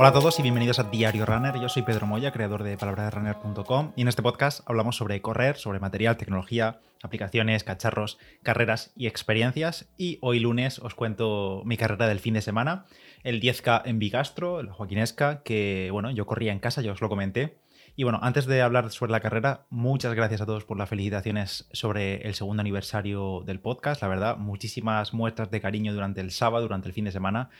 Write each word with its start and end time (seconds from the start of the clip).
Hola 0.00 0.10
a 0.10 0.12
todos 0.12 0.38
y 0.38 0.42
bienvenidos 0.42 0.78
a 0.78 0.84
Diario 0.84 1.26
Runner. 1.26 1.60
Yo 1.60 1.68
soy 1.68 1.82
Pedro 1.82 2.06
Moya, 2.06 2.30
creador 2.30 2.62
de 2.62 2.78
palabraderunner.com 2.78 3.94
y 3.96 4.02
en 4.02 4.06
este 4.06 4.22
podcast 4.22 4.60
hablamos 4.66 4.94
sobre 4.94 5.20
correr, 5.20 5.56
sobre 5.56 5.80
material, 5.80 6.16
tecnología, 6.16 6.78
aplicaciones, 7.02 7.64
cacharros, 7.64 8.16
carreras 8.44 8.92
y 8.94 9.08
experiencias. 9.08 9.90
Y 9.96 10.18
hoy 10.20 10.38
lunes 10.38 10.78
os 10.78 10.94
cuento 10.94 11.62
mi 11.64 11.76
carrera 11.76 12.06
del 12.06 12.20
fin 12.20 12.34
de 12.34 12.42
semana, 12.42 12.86
el 13.24 13.40
10K 13.40 13.82
en 13.86 13.98
Bigastro, 13.98 14.60
el 14.60 14.70
Joaquinesca, 14.70 15.42
que 15.42 15.88
bueno, 15.90 16.12
yo 16.12 16.26
corría 16.26 16.52
en 16.52 16.60
casa, 16.60 16.80
ya 16.80 16.92
os 16.92 17.00
lo 17.00 17.08
comenté. 17.08 17.58
Y 17.96 18.04
bueno, 18.04 18.20
antes 18.22 18.46
de 18.46 18.62
hablar 18.62 18.92
sobre 18.92 19.10
la 19.10 19.18
carrera, 19.18 19.66
muchas 19.68 20.14
gracias 20.14 20.40
a 20.40 20.46
todos 20.46 20.64
por 20.64 20.78
las 20.78 20.88
felicitaciones 20.88 21.68
sobre 21.72 22.22
el 22.22 22.34
segundo 22.34 22.60
aniversario 22.60 23.42
del 23.44 23.58
podcast. 23.58 24.00
La 24.00 24.06
verdad, 24.06 24.36
muchísimas 24.36 25.12
muestras 25.12 25.50
de 25.50 25.60
cariño 25.60 25.92
durante 25.92 26.20
el 26.20 26.30
sábado, 26.30 26.62
durante 26.62 26.86
el 26.86 26.94
fin 26.94 27.06
de 27.06 27.10
semana. 27.10 27.50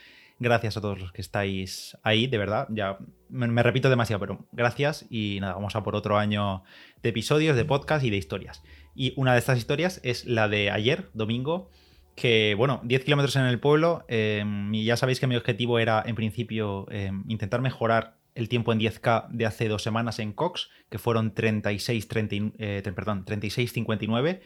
Gracias 0.40 0.76
a 0.76 0.80
todos 0.80 1.00
los 1.00 1.12
que 1.12 1.20
estáis 1.20 1.96
ahí, 2.02 2.28
de 2.28 2.38
verdad. 2.38 2.68
Ya 2.70 2.98
me, 3.28 3.62
repito 3.62 3.90
demasiado, 3.90 4.20
pero 4.20 4.46
gracias. 4.52 5.04
Y 5.10 5.38
nada, 5.40 5.54
vamos 5.54 5.74
a 5.74 5.82
por 5.82 5.96
otro 5.96 6.16
año 6.16 6.62
de 7.02 7.08
episodios, 7.08 7.56
de 7.56 7.64
podcast 7.64 8.04
y 8.04 8.10
de 8.10 8.16
historias. 8.16 8.62
Y 8.94 9.14
una 9.16 9.32
de 9.32 9.40
estas 9.40 9.58
historias 9.58 10.00
es 10.04 10.26
la 10.26 10.48
de 10.48 10.70
ayer, 10.70 11.10
domingo, 11.12 11.70
que 12.14 12.54
bueno, 12.56 12.80
10 12.84 13.04
kilómetros 13.04 13.34
en 13.36 13.46
el 13.46 13.58
pueblo. 13.58 14.04
Em, 14.08 14.72
y 14.72 14.84
ya 14.84 14.96
sabéis 14.96 15.18
que 15.18 15.26
mi 15.26 15.34
objetivo 15.34 15.80
era, 15.80 16.04
en 16.06 16.14
principio, 16.14 16.86
em, 16.90 17.24
intentar 17.28 17.60
mejorar 17.60 18.18
el 18.36 18.48
tiempo 18.48 18.72
en 18.72 18.78
10K 18.78 19.26
de 19.30 19.46
hace 19.46 19.66
dos 19.66 19.82
semanas 19.82 20.20
en 20.20 20.32
Cox, 20.32 20.70
que 20.88 20.98
fueron 20.98 21.34
36, 21.34 22.06
30, 22.06 22.36
eh, 22.58 22.82
perdón, 22.94 23.24
36 23.24 23.72
59. 23.72 24.40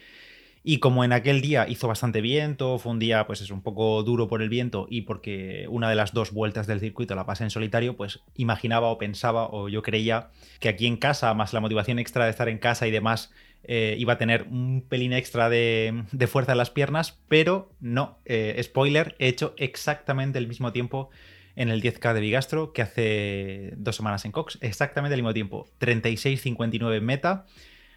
Y 0.65 0.79
como 0.79 1.03
en 1.03 1.11
aquel 1.11 1.41
día 1.41 1.67
hizo 1.67 1.89
bastante 1.89 2.21
viento, 2.21 2.79
fue 2.79 2.93
un 2.93 2.99
día 2.99 3.27
pues 3.27 3.41
es 3.41 3.51
un 3.51 3.61
poco 3.61 4.01
duro 4.03 4.29
por 4.29 4.41
el 4.41 4.47
viento 4.47 4.87
y 4.89 5.01
porque 5.01 5.65
una 5.69 5.89
de 5.89 5.95
las 5.95 6.13
dos 6.13 6.31
vueltas 6.31 6.67
del 6.67 6.79
circuito 6.79 7.15
la 7.15 7.25
pasé 7.25 7.43
en 7.43 7.49
solitario, 7.49 7.97
pues 7.97 8.21
imaginaba 8.35 8.87
o 8.87 8.97
pensaba 8.97 9.49
o 9.51 9.67
yo 9.67 9.81
creía 9.81 10.29
que 10.61 10.69
aquí 10.69 10.87
en 10.87 10.95
casa, 10.95 11.33
más 11.33 11.51
la 11.51 11.59
motivación 11.59 11.99
extra 11.99 12.23
de 12.23 12.31
estar 12.31 12.47
en 12.47 12.59
casa 12.59 12.87
y 12.87 12.91
demás, 12.91 13.33
eh, 13.65 13.95
iba 13.99 14.13
a 14.13 14.17
tener 14.17 14.43
un 14.43 14.85
pelín 14.87 15.11
extra 15.11 15.49
de, 15.49 16.05
fuerza 16.27 16.53
en 16.53 16.57
las 16.57 16.69
piernas, 16.69 17.19
pero 17.27 17.73
no, 17.81 18.19
eh, 18.23 18.57
spoiler, 18.63 19.15
he 19.19 19.27
hecho 19.27 19.53
exactamente 19.57 20.39
el 20.39 20.47
mismo 20.47 20.71
tiempo 20.71 21.09
en 21.57 21.69
el 21.69 21.81
10K 21.81 22.13
de 22.13 22.21
Bigastro 22.21 22.71
que 22.71 22.81
hace 22.81 23.73
dos 23.75 23.97
semanas 23.97 24.23
en 24.23 24.31
Cox, 24.31 24.57
exactamente 24.61 25.15
el 25.15 25.21
mismo 25.21 25.33
tiempo, 25.33 25.67
36.59 25.79 27.01
meta. 27.01 27.45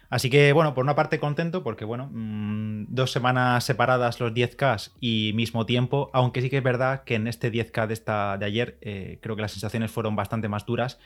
Así 0.09 0.29
que, 0.29 0.53
bueno, 0.53 0.73
por 0.73 0.83
una 0.83 0.95
parte 0.95 1.19
contento 1.19 1.63
porque, 1.63 1.83
bueno, 1.83 2.09
mm, 2.11 2.85
dos 2.89 3.11
semanas 3.11 3.63
separadas 3.63 4.19
los 4.19 4.33
10K 4.33 4.91
y 5.01 5.31
mismo 5.35 5.65
tiempo, 5.65 6.09
aunque 6.13 6.41
sí 6.41 6.49
que 6.49 6.57
es 6.57 6.63
verdad 6.63 7.03
que 7.03 7.15
en 7.15 7.27
este 7.27 7.51
10K 7.51 7.87
de, 7.87 7.93
esta, 7.93 8.37
de 8.37 8.45
ayer 8.45 8.77
eh, 8.81 9.19
creo 9.21 9.35
que 9.35 9.41
las 9.41 9.51
sensaciones 9.51 9.91
fueron 9.91 10.15
bastante 10.15 10.47
más 10.47 10.65
duras 10.65 10.99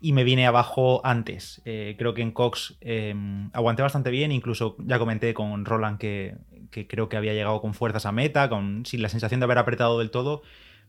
y 0.00 0.12
me 0.12 0.24
vine 0.24 0.46
abajo 0.46 1.02
antes. 1.04 1.60
Eh, 1.66 1.94
creo 1.98 2.14
que 2.14 2.22
en 2.22 2.32
Cox 2.32 2.76
em, 2.80 3.50
aguanté 3.52 3.82
bastante 3.82 4.10
bien, 4.10 4.32
incluso 4.32 4.76
ya 4.78 4.98
comenté 4.98 5.34
con 5.34 5.66
Roland 5.66 5.98
que, 5.98 6.36
que, 6.70 6.86
creo 6.86 7.10
que 7.10 7.18
había 7.18 7.34
llegado 7.34 7.60
con 7.60 7.74
fuerzas 7.74 8.06
a 8.06 8.12
meta, 8.12 8.48
con, 8.48 8.86
sin 8.86 9.02
la 9.02 9.10
sensación 9.10 9.40
de 9.40 9.44
haber 9.44 9.58
apretado 9.58 9.98
del 9.98 10.10
todo. 10.10 10.42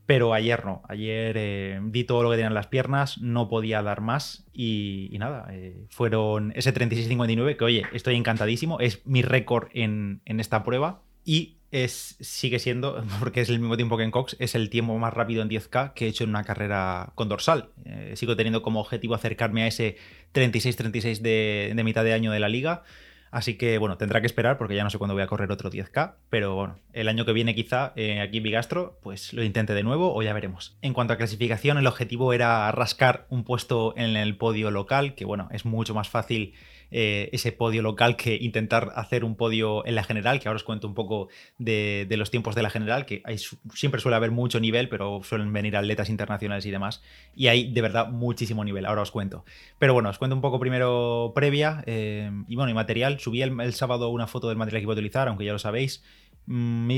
Pero 0.05 0.33
ayer 0.33 0.66
no, 0.66 0.81
ayer 0.89 1.35
eh, 1.38 1.80
di 1.83 2.03
todo 2.03 2.23
lo 2.23 2.31
que 2.31 2.38
tenían 2.38 2.53
las 2.53 2.67
piernas, 2.67 3.19
no 3.19 3.47
podía 3.47 3.81
dar 3.81 4.02
más 4.02 4.45
y, 4.53 5.16
nada, 5.19 5.47
eh, 5.52 5.85
fueron 5.89 6.52
ese 6.55 6.73
36-59 6.73 7.55
que 7.55 7.63
oye, 7.63 7.83
estoy 7.93 8.16
encantadísimo, 8.16 8.80
es 8.80 9.05
mi 9.05 9.21
récord 9.21 9.69
en, 9.73 10.21
esta 10.25 10.63
prueba 10.63 11.03
y 11.23 11.58
es, 11.71 12.17
sigue 12.19 12.59
siendo, 12.59 13.03
porque 13.19 13.41
es 13.41 13.49
el 13.49 13.59
mismo 13.59 13.77
tiempo 13.77 13.95
que 13.95 14.03
en 14.03 14.11
Cox, 14.11 14.35
es 14.39 14.55
el 14.55 14.69
tiempo 14.69 14.97
más 14.97 15.13
rápido 15.13 15.43
en 15.43 15.49
10K 15.49 15.93
que 15.93 16.05
he 16.05 16.09
hecho 16.09 16.23
en 16.23 16.31
una 16.31 16.43
carrera 16.43 17.13
con 17.15 17.30
dorsal. 17.30 17.69
Eh, 17.86 18.13
sigo 18.15 18.36
teniendo 18.36 18.61
como 18.63 18.81
objetivo 18.81 19.15
acercarme 19.15 19.63
a 19.63 19.67
ese 19.67 19.97
36-36 20.33 21.19
de, 21.19 21.73
de 21.76 21.83
mitad 21.83 22.03
de 22.03 22.14
año 22.14 22.31
de 22.31 22.39
la 22.39 22.49
liga. 22.49 22.83
Así 23.31 23.55
que 23.55 23.77
bueno, 23.77 23.97
tendrá 23.97 24.19
que 24.19 24.27
esperar 24.27 24.58
porque 24.58 24.75
ya 24.75 24.83
no 24.83 24.89
sé 24.89 24.97
cuándo 24.97 25.14
voy 25.14 25.23
a 25.23 25.27
correr 25.27 25.52
otro 25.52 25.71
10K, 25.71 26.15
pero 26.30 26.53
bueno, 26.53 26.75
el 26.92 27.08
año 27.08 27.25
que 27.25 27.31
viene 27.31 27.55
quizá 27.55 27.93
eh, 27.95 28.19
aquí 28.19 28.37
en 28.37 28.43
Bigastro, 28.43 28.99
pues 29.02 29.31
lo 29.33 29.42
intente 29.42 29.73
de 29.73 29.83
nuevo 29.83 30.14
o 30.14 30.21
ya 30.21 30.33
veremos. 30.33 30.77
En 30.81 30.93
cuanto 30.93 31.14
a 31.14 31.17
clasificación, 31.17 31.77
el 31.77 31.87
objetivo 31.87 32.33
era 32.33 32.70
rascar 32.73 33.25
un 33.30 33.45
puesto 33.45 33.93
en 33.95 34.17
el 34.17 34.36
podio 34.36 34.70
local, 34.70 35.15
que 35.15 35.23
bueno, 35.23 35.47
es 35.52 35.64
mucho 35.64 35.93
más 35.93 36.09
fácil 36.09 36.53
eh, 36.91 37.29
ese 37.31 37.52
podio 37.52 37.81
local 37.81 38.15
que 38.15 38.35
intentar 38.35 38.91
hacer 38.95 39.23
un 39.23 39.35
podio 39.35 39.85
en 39.85 39.95
la 39.95 40.03
general, 40.03 40.39
que 40.39 40.47
ahora 40.47 40.57
os 40.57 40.63
cuento 40.63 40.87
un 40.87 40.93
poco 40.93 41.29
de, 41.57 42.05
los 42.09 42.29
tiempos 42.29 42.53
de 42.53 42.63
la 42.63 42.69
general, 42.69 43.05
que 43.05 43.23
siempre 43.73 44.02
suele 44.02 44.17
haber 44.17 44.31
mucho 44.31 44.59
nivel, 44.59 44.89
pero 44.89 45.21
suelen 45.23 45.53
venir 45.53 45.77
atletas 45.77 46.09
internacionales 46.09 46.65
y 46.65 46.71
demás, 46.71 47.02
y 47.33 47.47
hay 47.47 47.71
de 47.71 47.81
verdad 47.81 48.09
muchísimo 48.09 48.63
nivel, 48.63 48.85
ahora 48.85 49.02
os 49.02 49.11
cuento. 49.11 49.45
Pero 49.79 49.93
bueno, 49.93 50.09
os 50.09 50.17
cuento 50.17 50.35
un 50.35 50.41
poco 50.41 50.59
primero 50.59 51.31
previa, 51.33 51.83
eh, 51.85 52.29
y 52.47 52.55
bueno, 52.55 52.69
y 52.69 52.73
material, 52.73 53.19
subí 53.19 53.41
el, 53.41 53.59
el 53.61 53.73
sábado 53.73 54.09
una 54.09 54.27
foto 54.27 54.49
del 54.49 54.58
material 54.58 54.81
que 54.81 54.83
iba 54.83 54.93
a 54.93 54.95
utilizar, 54.95 55.27
aunque 55.27 55.45
ya 55.45 55.53
lo 55.53 55.59
sabéis, 55.59 56.03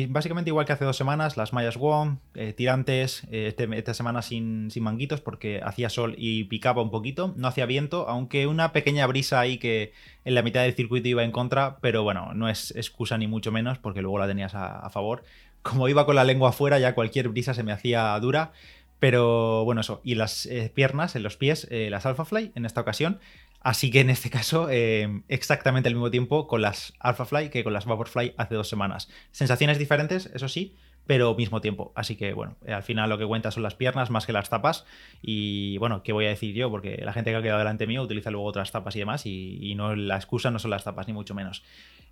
básicamente 0.10 0.50
igual 0.50 0.66
que 0.66 0.74
hace 0.74 0.86
dos 0.86 0.98
semanas, 0.98 1.38
las 1.38 1.54
mallas 1.54 1.78
WOM, 1.78 2.18
eh, 2.34 2.54
tirantes, 2.54 3.24
eh, 3.32 3.48
este, 3.48 3.68
esta 3.78 3.94
semana 3.94 4.22
sin, 4.22 4.72
sin, 4.72 4.84
manguitos 4.84 5.22
porque 5.22 5.62
hacía 5.64 5.90
sol 5.90 6.16
y 6.18 6.46
picaba 6.46 6.82
un 6.82 6.90
poquito, 6.90 7.34
no 7.38 7.48
hacía 7.48 7.66
viento, 7.68 8.08
aunque 8.10 8.48
una 8.48 8.72
pequeña 8.72 9.06
brisa 9.06 9.40
ahí 9.40 9.60
que 9.60 9.94
en 10.26 10.34
la 10.34 10.42
mitad 10.42 10.64
del 10.64 10.74
circuito 10.74 11.08
iba 11.08 11.24
en 11.24 11.32
contra, 11.32 11.78
pero 11.82 12.04
bueno, 12.04 12.34
no 12.34 12.50
es 12.50 12.72
excusa 12.76 13.18
ni 13.18 13.28
mucho 13.28 13.52
menos 13.52 13.78
porque 13.78 14.02
luego 14.02 14.18
la 14.18 14.28
tenías 14.28 14.56
a, 14.56 14.90
favor. 14.90 15.24
Como 15.62 15.88
iba 15.88 16.06
con 16.06 16.16
la 16.16 16.24
lengua 16.24 16.50
afuera, 16.50 16.80
ya 16.80 16.96
cualquier 16.96 17.30
brisa 17.30 17.54
se 17.54 17.64
me 17.64 17.72
hacía 17.72 18.18
dura. 18.20 18.52
Pero 19.00 19.66
bueno, 19.66 19.82
eso. 19.82 20.02
Y 20.04 20.16
las 20.16 20.46
eh, 20.46 20.72
piernas, 20.74 21.16
en 21.16 21.24
los 21.24 21.36
pies, 21.36 21.68
las 21.70 22.06
Alpha 22.06 22.26
Fly 22.26 22.54
en 22.56 22.66
esta 22.66 22.82
ocasión. 22.82 23.20
Así 23.64 23.92
que 23.92 24.02
en 24.02 24.10
este 24.10 24.30
caso, 24.30 24.68
eh, 24.70 25.24
exactamente 25.30 25.88
al 25.88 25.96
mismo 25.96 26.12
tiempo 26.12 26.48
con 26.48 26.62
las 26.62 26.94
Alphafly 27.00 27.50
que 27.50 27.64
con 27.64 27.72
las 27.72 27.86
Vaporfly 27.86 28.34
hace 28.38 28.56
dos 28.56 28.68
semanas. 28.68 29.10
Sensaciones 29.32 29.80
diferentes, 29.80 30.28
eso 30.34 30.50
sí, 30.50 30.76
pero 31.06 31.36
mismo 31.36 31.62
tiempo. 31.62 31.92
Así 31.96 32.16
que 32.16 32.34
bueno, 32.34 32.56
eh, 32.66 32.74
al 32.74 32.84
final 32.84 33.10
lo 33.10 33.18
que 33.18 33.26
cuenta 33.26 33.52
son 33.52 33.64
las 33.64 33.76
piernas 33.76 34.10
más 34.10 34.26
que 34.26 34.34
las 34.34 34.50
tapas. 34.50 34.86
Y 35.22 35.78
bueno, 35.78 36.04
¿qué 36.04 36.14
voy 36.14 36.26
a 36.26 36.30
decir 36.30 36.54
yo? 36.56 36.70
Porque 36.70 37.02
la 37.04 37.14
gente 37.14 37.32
que 37.32 37.38
ha 37.38 37.42
quedado 37.42 37.60
delante 37.60 37.88
mío 37.88 38.04
utiliza 38.04 38.32
luego 38.32 38.46
otras 38.46 38.72
tapas 38.72 38.96
y 38.96 39.00
demás, 39.00 39.26
y, 39.26 39.60
y 39.62 39.76
no 39.76 39.96
la 39.96 40.16
excusa 40.16 40.52
no 40.52 40.60
son 40.60 40.72
las 40.72 40.84
tapas, 40.84 41.08
ni 41.08 41.14
mucho 41.14 41.34
menos. 41.34 41.64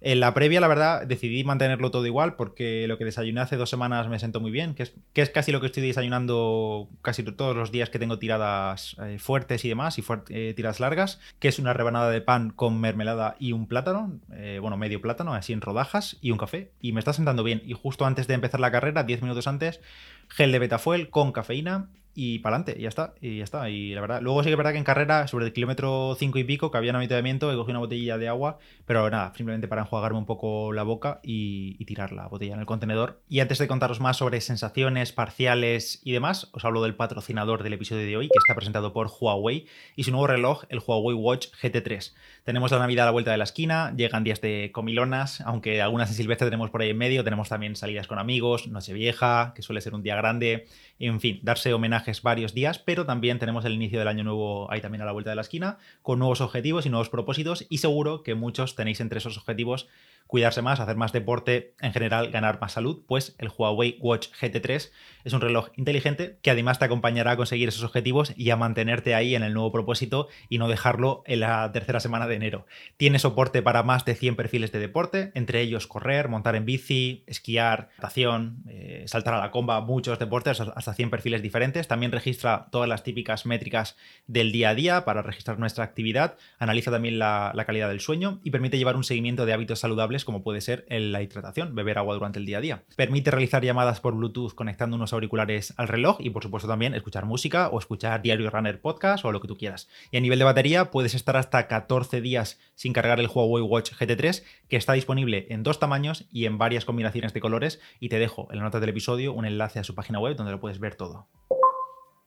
En 0.04 0.20
la 0.20 0.34
previa, 0.34 0.60
la 0.60 0.68
verdad, 0.68 1.06
decidí 1.06 1.44
mantenerlo 1.44 1.92
todo 1.92 2.08
igual 2.08 2.36
porque 2.36 2.88
lo 2.88 2.98
que 2.98 3.06
desayuné 3.06 3.40
hace 3.40 3.56
dos 3.56 3.70
semanas 3.70 4.08
me 4.08 4.18
sentó 4.18 4.40
muy 4.40 4.50
bien, 4.50 4.74
que 4.74 4.82
es, 4.82 4.96
que 5.14 5.22
es 5.22 5.30
casi 5.30 5.52
lo 5.52 5.62
que 5.62 5.68
estoy 5.68 5.84
desayunando 5.84 6.90
casi 7.04 7.22
todos 7.22 7.56
los 7.56 7.72
días 7.72 7.92
que 7.92 8.00
tengo 8.00 8.18
tiradas 8.18 8.96
eh, 9.00 9.20
fuertes 9.20 9.64
y 9.64 9.70
demás, 9.70 10.00
y 10.00 10.04
eh, 10.30 10.54
tiradas 10.56 10.80
largas, 10.80 11.20
que 11.38 11.50
es 11.50 11.60
una 11.60 11.74
rebanada 11.74 12.10
de 12.10 12.20
pan 12.20 12.50
con 12.50 12.82
mermelada 12.82 13.36
y 13.38 13.52
un 13.52 13.68
plátano, 13.68 14.20
eh, 14.34 14.58
bueno, 14.60 14.76
medio 14.76 15.02
plátano, 15.02 15.36
así 15.36 15.54
en 15.54 15.62
rodajas, 15.62 16.18
y 16.20 16.32
un 16.32 16.40
café. 16.40 16.72
Y 16.82 16.94
me 16.94 17.00
está 17.00 17.14
sentando 17.14 17.44
bien. 17.44 17.62
Y 17.64 17.74
justo 17.74 18.08
antes 18.08 18.26
de 18.26 18.34
empezar 18.34 18.60
la 18.60 18.72
carrera, 18.72 18.81
10 18.82 19.22
minutos 19.22 19.48
antes, 19.48 19.82
gel 20.28 20.52
de 20.52 20.60
betafuel 20.60 21.10
con 21.10 21.32
cafeína 21.32 21.90
y 22.14 22.40
para 22.40 22.58
adelante, 22.58 22.80
y 22.80 22.84
ya 22.84 22.90
está, 22.90 23.14
y 23.22 23.38
ya 23.38 23.44
está. 23.44 23.70
Y 23.70 23.94
la 23.94 24.02
verdad, 24.02 24.22
luego 24.22 24.42
sí 24.44 24.48
que 24.48 24.52
es 24.52 24.58
verdad 24.58 24.72
que 24.74 24.78
en 24.78 24.84
carrera, 24.84 25.28
sobre 25.28 25.46
el 25.46 25.54
kilómetro 25.54 26.16
5 26.18 26.40
y 26.40 26.44
pico, 26.44 26.70
que 26.70 26.78
había 26.78 26.92
un 26.92 26.98
avituallamiento, 26.98 27.52
he 27.52 27.56
cogido 27.56 27.72
una 27.72 27.80
botellilla 27.80 28.18
de 28.18 28.28
agua, 28.28 28.60
pero 28.86 29.10
nada, 29.10 29.34
simplemente 29.36 29.68
para 29.68 29.84
enjuagarme 29.84 30.18
un 30.18 30.26
poco 30.26 30.74
la 30.74 30.84
boca 30.84 31.20
y, 31.24 31.84
tirar 31.86 32.14
la 32.14 32.28
botella 32.28 32.54
en 32.54 32.60
el 32.60 32.66
contenedor. 32.66 33.22
Y 33.28 33.42
antes 33.42 33.58
de 33.58 33.68
contaros 33.68 34.00
más 34.00 34.18
sobre 34.18 34.40
sensaciones 34.40 35.12
parciales 35.12 36.00
y 36.04 36.12
demás, 36.14 36.50
os 36.54 36.64
hablo 36.64 36.82
del 36.82 36.96
patrocinador 36.96 37.64
del 37.64 37.74
episodio 37.74 38.06
de 38.06 38.18
hoy, 38.18 38.28
que 38.28 38.38
está 38.38 38.56
presentado 38.56 38.94
por 38.94 39.10
Huawei, 39.10 39.66
y 39.96 40.04
su 40.04 40.12
nuevo 40.12 40.28
reloj, 40.28 40.64
el 40.70 40.80
Huawei 40.86 41.16
Watch 41.16 41.48
GT3. 41.62 42.14
Tenemos 42.44 42.72
la 42.72 42.80
Navidad 42.80 43.04
a 43.04 43.06
la 43.06 43.12
vuelta 43.12 43.30
de 43.30 43.38
la 43.38 43.44
esquina, 43.44 43.94
llegan 43.96 44.24
días 44.24 44.42
de 44.42 44.72
comilonas, 44.74 45.42
aunque 45.42 45.80
algunas 45.80 46.10
en 46.10 46.16
Silvestre 46.16 46.48
tenemos 46.48 46.72
por 46.72 46.82
ahí 46.82 46.90
en 46.90 46.98
medio, 46.98 47.24
tenemos 47.24 47.50
también 47.50 47.76
salidas 47.76 48.08
con 48.08 48.18
amigos, 48.18 48.68
Nochevieja, 48.68 49.54
que 49.56 49.62
suele 49.62 49.80
ser 49.80 49.94
un 49.94 50.02
día 50.02 50.16
grande, 50.16 50.66
en 50.98 51.22
fin, 51.22 51.40
darse 51.44 51.72
homenajes 51.72 52.24
varios 52.24 52.56
días, 52.56 52.80
pero 52.80 53.06
también 53.06 53.38
tenemos 53.38 53.64
el 53.66 53.74
inicio 53.74 54.00
del 54.00 54.08
año 54.08 54.24
nuevo 54.24 54.72
ahí 54.72 54.82
también 54.82 55.04
a 55.04 55.06
la 55.06 55.12
vuelta 55.12 55.30
de 55.30 55.36
la 55.36 55.44
esquina, 55.44 55.78
con 56.02 56.18
nuevos 56.18 56.42
objetivos 56.42 56.88
y 56.88 56.90
nuevos 56.90 57.10
propósitos, 57.10 57.68
y 57.70 57.78
seguro 57.78 58.24
que 58.24 58.34
muchos 58.34 58.76
tenéis 58.76 59.02
entre 59.02 59.20
esos 59.20 59.38
objetivos 59.38 59.88
cuidarse 60.32 60.62
más, 60.62 60.80
hacer 60.80 60.96
más 60.96 61.12
deporte, 61.12 61.74
en 61.82 61.92
general 61.92 62.32
ganar 62.32 62.62
más 62.62 62.72
salud, 62.72 63.04
pues 63.06 63.36
el 63.38 63.50
Huawei 63.50 63.98
Watch 64.00 64.30
GT3 64.40 64.90
es 65.26 65.34
un 65.34 65.42
reloj 65.42 65.68
inteligente 65.76 66.38
que 66.42 66.52
además 66.52 66.80
te 66.80 66.86
acompañará 66.86 67.32
a 67.32 67.36
conseguir 67.36 67.68
esos 67.68 67.84
objetivos 67.84 68.32
y 68.38 68.50
a 68.50 68.56
mantenerte 68.56 69.14
ahí 69.14 69.36
en 69.36 69.44
el 69.44 69.54
nuevo 69.54 69.74
propósito 69.74 70.30
y 70.48 70.58
no 70.58 70.70
dejarlo 70.70 71.22
en 71.26 71.42
la 71.42 71.70
tercera 71.74 72.00
semana 72.00 72.28
de 72.28 72.36
enero. 72.36 72.66
Tiene 72.96 73.20
soporte 73.20 73.62
para 73.62 73.84
más 73.84 74.06
de 74.06 74.16
100 74.16 74.38
perfiles 74.38 74.72
de 74.72 74.80
deporte, 74.80 75.34
entre 75.36 75.60
ellos 75.60 75.86
correr, 75.86 76.30
montar 76.30 76.56
en 76.56 76.66
bici, 76.66 77.26
esquiar, 77.28 77.90
natación, 77.98 78.64
eh, 78.70 79.04
saltar 79.08 79.34
a 79.34 79.40
la 79.40 79.52
comba, 79.52 79.82
muchos 79.82 80.18
deportes, 80.18 80.62
hasta 80.62 80.94
100 80.94 81.10
perfiles 81.10 81.42
diferentes. 81.42 81.90
También 81.90 82.14
registra 82.14 82.70
todas 82.72 82.88
las 82.88 83.04
típicas 83.04 83.46
métricas 83.46 83.98
del 84.28 84.54
día 84.54 84.70
a 84.70 84.76
día 84.76 85.04
para 85.04 85.24
registrar 85.24 85.60
nuestra 85.60 85.84
actividad, 85.84 86.38
analiza 86.58 86.90
también 86.90 87.20
la 87.20 87.64
calidad 87.68 87.90
del 87.90 88.00
sueño 88.00 88.40
y 88.46 88.52
permite 88.52 88.78
llevar 88.78 88.96
un 88.96 89.04
seguimiento 89.04 89.46
de 89.46 89.52
hábitos 89.52 89.80
saludables 89.80 90.21
como 90.26 90.44
puede 90.44 90.62
ser 90.62 90.86
la 90.90 91.22
hidratación, 91.22 91.76
beber 91.76 91.98
agua 91.98 92.16
durante 92.16 92.40
el 92.40 92.46
día 92.46 92.58
a 92.58 92.62
día. 92.62 92.84
Permite 92.96 93.32
realizar 93.32 93.64
llamadas 93.64 94.00
por 94.00 94.16
Bluetooth 94.16 94.54
conectando 94.54 94.96
unos 94.96 95.14
auriculares 95.14 95.74
al 95.78 95.88
reloj 95.88 96.18
y 96.20 96.30
por 96.30 96.44
supuesto 96.44 96.68
también 96.68 96.94
escuchar 96.94 97.26
música 97.26 97.70
o 97.70 97.80
escuchar 97.80 98.22
Diario 98.22 98.50
Runner 98.50 98.82
Podcast 98.82 99.26
o 99.26 99.32
lo 99.32 99.42
que 99.42 99.48
tú 99.48 99.58
quieras. 99.58 99.88
Y 100.12 100.18
a 100.18 100.22
nivel 100.22 100.40
de 100.40 100.46
batería 100.46 100.92
puedes 100.92 101.14
estar 101.14 101.38
hasta 101.38 101.68
14 101.68 102.22
días 102.22 102.60
sin 102.76 102.94
cargar 102.94 103.20
el 103.20 103.28
Huawei 103.28 103.64
Watch 103.64 103.94
GT3 103.94 104.44
que 104.68 104.78
está 104.78 104.94
disponible 104.94 105.48
en 105.50 105.64
dos 105.64 105.80
tamaños 105.80 106.26
y 106.32 106.46
en 106.46 106.58
varias 106.58 106.86
combinaciones 106.86 107.34
de 107.34 107.42
colores 107.42 107.80
y 108.00 108.10
te 108.10 108.20
dejo 108.20 108.48
en 108.52 108.58
la 108.58 108.64
nota 108.64 108.80
del 108.80 108.90
episodio 108.90 109.34
un 109.34 109.46
enlace 109.46 109.80
a 109.80 109.84
su 109.84 109.96
página 109.96 110.20
web 110.20 110.36
donde 110.36 110.52
lo 110.52 110.60
puedes 110.60 110.80
ver 110.80 110.96
todo. 110.96 111.28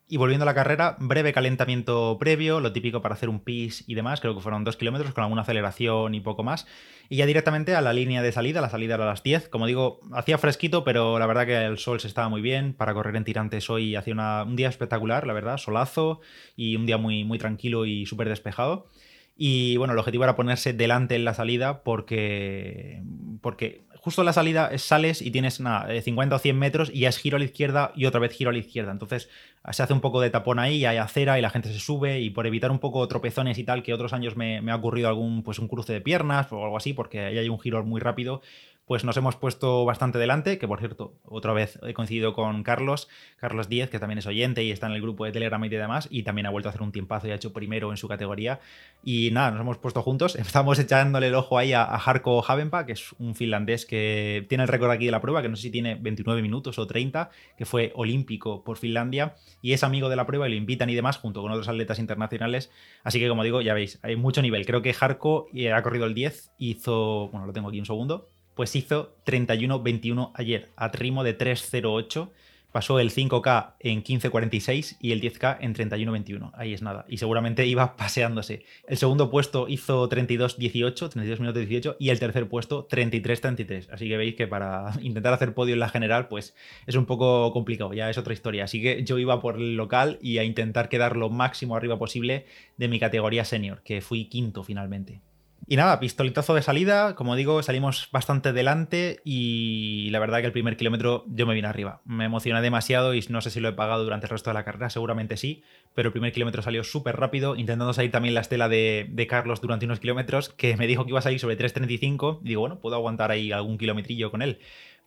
Y 0.07 0.19
volviendo 0.19 0.43
a 0.43 0.47
la 0.47 0.55
carrera, 0.55 0.97
breve 1.01 1.33
calentamiento 1.33 2.19
previo, 2.21 2.61
lo 2.61 2.73
típico 2.73 3.01
para 3.01 3.15
hacer 3.15 3.31
un 3.31 3.41
pis 3.41 3.85
y 3.87 3.95
demás, 3.95 4.21
creo 4.21 4.35
que 4.35 4.43
fueron 4.43 4.63
dos 4.63 4.77
kilómetros 4.77 5.15
con 5.15 5.25
alguna 5.25 5.43
aceleración 5.43 6.15
y 6.15 6.21
poco 6.21 6.43
más. 6.43 6.67
Y 7.09 7.17
ya 7.17 7.27
directamente 7.27 7.75
a 7.75 7.81
la 7.81 7.95
línea 7.95 8.21
de 8.21 8.31
salida, 8.31 8.61
la 8.61 8.69
salida 8.69 8.97
era 8.97 9.05
a 9.05 9.09
las 9.09 9.23
10. 9.23 9.49
Como 9.49 9.67
digo, 9.67 10.01
hacía 10.13 10.37
fresquito, 10.37 10.85
pero 10.85 11.19
la 11.19 11.27
verdad 11.27 11.47
que 11.47 11.65
el 11.65 11.79
sol 11.79 12.01
se 12.01 12.09
estaba 12.09 12.29
muy 12.29 12.43
bien. 12.43 12.75
Para 12.75 12.93
correr 12.93 13.17
en 13.17 13.25
tirantes 13.25 13.71
hoy 13.71 13.97
hacía 13.97 14.45
un 14.47 14.57
día 14.57 14.69
espectacular, 14.69 15.27
la 15.27 15.33
verdad, 15.33 15.57
solazo 15.57 16.21
y 16.55 16.77
un 16.77 16.85
día 16.85 16.99
muy, 16.99 17.25
muy 17.25 17.39
tranquilo 17.39 17.87
y 17.87 18.05
súper 18.05 18.29
despejado. 18.29 18.89
Y 19.37 19.79
bueno, 19.79 19.95
el 19.95 19.99
objetivo 19.99 20.25
era 20.25 20.37
ponerse 20.37 20.75
delante 20.75 21.17
en 21.17 21.25
la 21.25 21.35
salida 21.35 21.83
porque, 21.83 23.03
porque 23.41 23.85
justo 24.05 24.21
en 24.21 24.27
la 24.27 24.35
salida 24.35 24.77
sales 24.77 25.23
y 25.23 25.31
tienes 25.31 25.61
nada, 25.61 25.89
50 25.99 26.37
o 26.37 26.39
100 26.39 26.59
metros 26.59 26.91
y 26.93 27.01
ya 27.01 27.09
es 27.09 27.17
giro 27.17 27.37
a 27.37 27.39
la 27.39 27.47
izquierda 27.47 27.91
y 27.97 28.05
otra 28.05 28.21
vez 28.21 28.33
giro 28.33 28.51
a 28.51 28.53
la 28.53 28.59
izquierda. 28.59 28.93
Entonces 28.93 29.31
se 29.71 29.83
hace 29.83 29.95
un 29.95 30.03
poco 30.03 30.21
de 30.21 30.29
tapón 30.29 30.59
ahí, 30.59 30.85
hay 30.85 30.99
acera 30.99 31.39
y 31.39 31.43
la 31.43 31.49
gente 31.49 31.73
se 31.73 31.81
sube 31.81 32.21
y 32.21 32.29
por 32.29 32.47
evitar 32.47 32.71
un 32.71 32.81
poco 32.81 33.09
tropezones 33.09 33.57
y 33.57 33.65
tal, 33.65 33.83
que 33.83 33.95
otros 33.95 34.13
años 34.13 34.37
me, 34.37 34.61
me 34.61 34.73
ha 34.73 34.77
ocurrido 34.77 35.09
algún 35.09 35.43
pues 35.43 35.59
un 35.59 35.69
cruce 35.69 35.95
de 35.95 36.03
piernas 36.03 36.53
o 36.53 36.63
algo 36.63 36.77
así, 36.77 36.93
porque 36.93 37.21
ahí 37.21 37.39
hay 37.39 37.49
un 37.49 37.59
giro 37.59 37.83
muy 37.83 37.99
rápido, 37.99 38.43
pues 38.87 39.05
nos 39.05 39.17
hemos 39.17 39.37
puesto 39.37 39.85
bastante 39.85 40.19
delante, 40.19 40.59
que 40.59 40.69
por 40.69 40.79
cierto, 40.79 41.15
otra 41.25 41.53
vez 41.53 41.79
he 41.83 41.95
coincidido 41.95 42.35
con 42.35 42.63
Carlos, 42.63 43.09
Carlos 43.37 43.69
Díez, 43.69 43.89
que 43.89 43.99
también 43.99 44.19
es 44.19 44.27
oyente 44.27 44.63
y 44.63 44.71
está 44.71 44.87
en 44.87 44.93
el 44.93 45.01
grupo 45.03 45.25
de 45.25 45.33
Telegram 45.33 45.65
y 45.65 45.69
demás, 45.69 46.09
y 46.11 46.23
también 46.23 46.47
ha 46.47 46.51
vuelto 46.51 46.69
a 46.69 46.71
hacer 46.71 46.83
un 46.83 46.93
tiempazo 46.93 47.29
y 47.29 47.31
ha 47.31 47.35
hecho 47.35 47.53
primero 47.53 47.91
en 47.91 47.97
su 47.97 48.09
categoría. 48.09 48.61
Y 49.03 49.31
nada, 49.33 49.51
nos 49.51 49.61
hemos 49.61 49.79
puesto 49.79 50.03
juntos, 50.03 50.37
estamos 50.37 50.79
echándole 50.79 51.29
el 51.29 51.35
ojo 51.35 51.59
ahí 51.59 51.73
a, 51.73 51.85
a 51.85 51.97
Harko 51.97 52.45
Havenpa, 52.47 52.85
que 52.87 52.93
es 52.93 53.13
un 53.19 53.35
finlandés 53.35 53.87
que 53.87 54.45
tiene 54.49 54.65
el 54.65 54.69
récord 54.69 54.91
aquí 54.91 55.07
de 55.07 55.13
la 55.13 55.21
prueba, 55.21 55.41
que 55.41 55.49
no 55.49 55.57
sé 55.57 55.63
si 55.63 55.71
tiene 55.71 55.95
29 55.95 56.43
minutos 56.43 56.79
o 56.79 56.87
30, 56.87 57.31
que 57.57 57.65
fue 57.65 57.93
olímpico 57.95 58.65
por 58.65 58.77
Finlandia, 58.77 59.37
y 59.63 59.73
es 59.73 59.83
amigo 59.83 60.09
de 60.09 60.17
la 60.17 60.27
prueba 60.27 60.47
y 60.47 60.51
lo 60.51 60.57
invitan 60.57 60.91
y 60.91 60.95
demás, 60.95 61.17
junto 61.17 61.41
con 61.41 61.51
otros 61.51 61.69
atletas 61.69 61.99
internacionales. 61.99 62.71
Así 63.03 63.19
que 63.19 63.29
como 63.29 63.43
digo, 63.45 63.63
ya 63.63 63.75
veis, 63.75 63.99
hay 64.03 64.17
mucho 64.17 64.43
nivel. 64.43 64.67
Creo 64.67 64.83
que 64.83 64.95
Harko 64.99 65.47
eh, 65.55 65.73
ha 65.73 65.83
corrido 65.83 66.07
el 66.07 66.15
10, 66.15 66.53
hizo, 66.59 67.29
bueno, 67.29 67.47
lo 67.47 67.53
tengo 67.53 67.69
aquí 67.69 67.79
un 67.79 67.87
segundo, 67.87 68.29
pues 68.55 68.75
hizo 68.77 69.17
31-21 69.27 70.33
ayer, 70.35 70.71
a 70.77 70.89
ritmo 70.89 71.25
de 71.25 71.37
3.08. 71.37 72.31
Pasó 72.75 72.99
el 72.99 73.13
5K 73.13 73.75
en 73.79 74.03
15.46 74.03 74.97
y 75.01 75.13
el 75.13 75.21
10K 75.21 75.59
en 75.61 75.77
31.21. 75.77 76.51
Ahí 76.55 76.75
es 76.75 76.83
nada. 76.83 77.05
Y 77.09 77.19
seguramente 77.19 77.65
iba 77.69 77.97
paseándose. 77.97 78.65
El 78.89 78.97
segundo 78.97 79.31
puesto 79.31 79.69
hizo 79.69 80.09
32.18, 80.09 81.11
32 81.11 81.39
minutos 81.39 81.69
18, 81.69 81.97
y 82.01 82.09
el 82.09 82.19
tercer 82.19 82.49
puesto 82.49 82.89
33.33. 82.89 83.91
Así 83.93 84.09
que 84.09 84.17
veis 84.17 84.35
que 84.35 84.49
para 84.49 84.93
intentar 85.03 85.33
hacer 85.33 85.55
podio 85.55 85.75
en 85.75 85.81
la 85.81 85.89
general, 85.89 86.27
pues 86.27 86.57
es 86.89 86.97
un 86.97 87.07
poco 87.07 87.53
complicado. 87.53 87.95
Ya 87.95 88.11
es 88.11 88.19
otra 88.19 88.33
historia. 88.33 88.65
Así 88.65 88.83
que 88.83 89.05
yo 89.05 89.19
iba 89.19 89.41
por 89.41 89.55
el 89.55 89.77
local 89.77 90.19
y 90.21 90.39
a 90.39 90.45
intentar 90.45 90.89
quedar 90.89 91.17
lo 91.17 91.31
máximo 91.31 91.77
arriba 91.77 91.97
posible 91.97 92.47
de 92.77 92.89
mi 92.89 92.99
categoría 92.99 93.45
senior, 93.45 93.83
que 93.85 94.01
fui 94.01 94.25
quinto 94.25 94.65
finalmente. 94.65 95.21
Y 95.67 95.77
nada, 95.77 95.99
pistoletazo 95.99 96.55
de 96.55 96.61
salida, 96.61 97.15
como 97.15 97.37
digo, 97.37 97.63
salimos 97.63 98.09
bastante 98.13 98.53
delante 98.53 99.21
y 99.25 100.11
la 100.11 100.19
verdad 100.19 100.41
que 100.41 100.47
el 100.47 100.53
primer 100.53 100.77
kilómetro 100.77 101.25
yo 101.29 101.47
me 101.47 101.55
vine 101.55 101.69
arriba. 101.69 102.03
Me 102.05 102.27
emocioné 102.27 102.61
demasiado 102.61 103.15
y 103.15 103.25
no 103.31 103.41
sé 103.41 103.49
si 103.49 103.61
lo 103.61 103.71
he 103.71 103.73
pagado 103.73 104.05
durante 104.05 104.27
el 104.27 104.31
resto 104.31 104.51
de 104.51 104.55
la 104.55 104.65
carrera, 104.65 104.91
seguramente 104.91 105.39
sí, 105.39 105.63
pero 105.95 106.09
el 106.09 106.13
primer 106.13 106.33
kilómetro 106.33 106.61
salió 106.61 106.85
súper 106.85 107.17
rápido, 107.17 107.57
intentando 107.57 107.95
salir 107.95 108.11
también 108.11 108.35
la 108.35 108.43
estela 108.43 108.69
de, 108.69 109.27
Carlos 109.29 109.63
durante 109.63 109.87
unos 109.87 110.01
kilómetros, 110.01 110.51
que 110.51 110.77
me 110.77 110.87
dijo 110.87 111.05
que 111.05 111.11
iba 111.11 111.21
a 111.21 111.23
salir 111.23 111.41
sobre 111.41 111.57
3.35 111.57 112.41
y 112.43 112.49
digo, 112.49 112.61
bueno, 112.61 112.79
puedo 112.79 112.97
aguantar 112.97 113.31
ahí 113.31 113.51
algún 113.51 113.79
kilometrillo 113.79 114.31
con 114.31 114.43
él. 114.43 114.59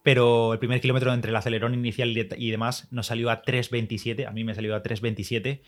Pero 0.01 0.53
el 0.53 0.59
primer 0.59 0.81
kilómetro 0.81 1.13
entre 1.13 1.29
el 1.29 1.35
acelerón 1.35 1.75
inicial 1.75 2.09
y 2.17 2.51
demás 2.51 2.87
nos 2.91 3.07
salió 3.07 3.29
a 3.29 3.43
3.27, 3.43 4.27
a 4.27 4.31
mí 4.31 4.43
me 4.43 4.55
salió 4.55 4.75
a 4.75 4.81
3.27 4.81 5.61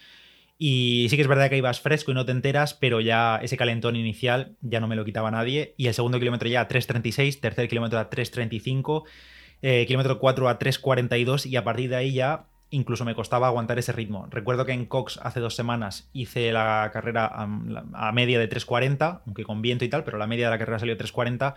y 0.62 1.08
sí 1.10 1.16
que 1.16 1.22
es 1.22 1.28
verdad 1.30 1.50
que 1.50 1.56
ibas 1.56 1.80
fresco 1.80 2.12
y 2.12 2.14
no 2.14 2.26
te 2.26 2.34
enteras, 2.34 2.74
pero 2.74 3.00
ya 3.00 3.40
ese 3.42 3.56
calentón 3.56 3.96
inicial 3.96 4.58
ya 4.60 4.82
no 4.82 4.90
me 4.90 4.98
lo 4.98 5.06
quitaba 5.06 5.32
nadie. 5.32 5.74
Y 5.78 5.88
el 5.88 5.94
segundo 5.94 6.20
kilómetro 6.20 6.50
ya 6.50 6.60
a 6.60 6.68
3.36, 6.68 7.40
tercer 7.40 7.70
kilómetro 7.70 7.98
a 7.98 8.10
3.35, 8.10 9.06
eh, 9.62 9.86
kilómetro 9.88 10.20
4 10.20 10.50
a 10.50 10.60
3.42 10.60 11.46
y 11.46 11.56
a 11.56 11.64
partir 11.64 11.90
de 11.90 11.96
ahí 11.96 12.12
ya 12.12 12.49
incluso 12.72 13.06
me 13.06 13.16
costaba 13.16 13.48
aguantar 13.48 13.80
ese 13.80 13.92
ritmo. 13.92 14.28
Recuerdo 14.30 14.66
que 14.66 14.74
en 14.74 14.86
Cox 14.86 15.20
hace 15.24 15.40
dos 15.40 15.56
semanas 15.56 16.10
hice 16.14 16.52
la 16.52 16.90
carrera 16.94 17.26
a, 17.26 18.12
media 18.12 18.40
de 18.40 18.50
3.40, 18.50 19.22
aunque 19.26 19.44
con 19.44 19.62
viento 19.62 19.86
y 19.86 19.90
tal, 19.90 20.04
pero 20.04 20.18
la 20.18 20.28
media 20.28 20.46
de 20.46 20.52
la 20.52 20.60
carrera 20.60 20.80
salió 20.80 20.98
3.40 20.98 21.56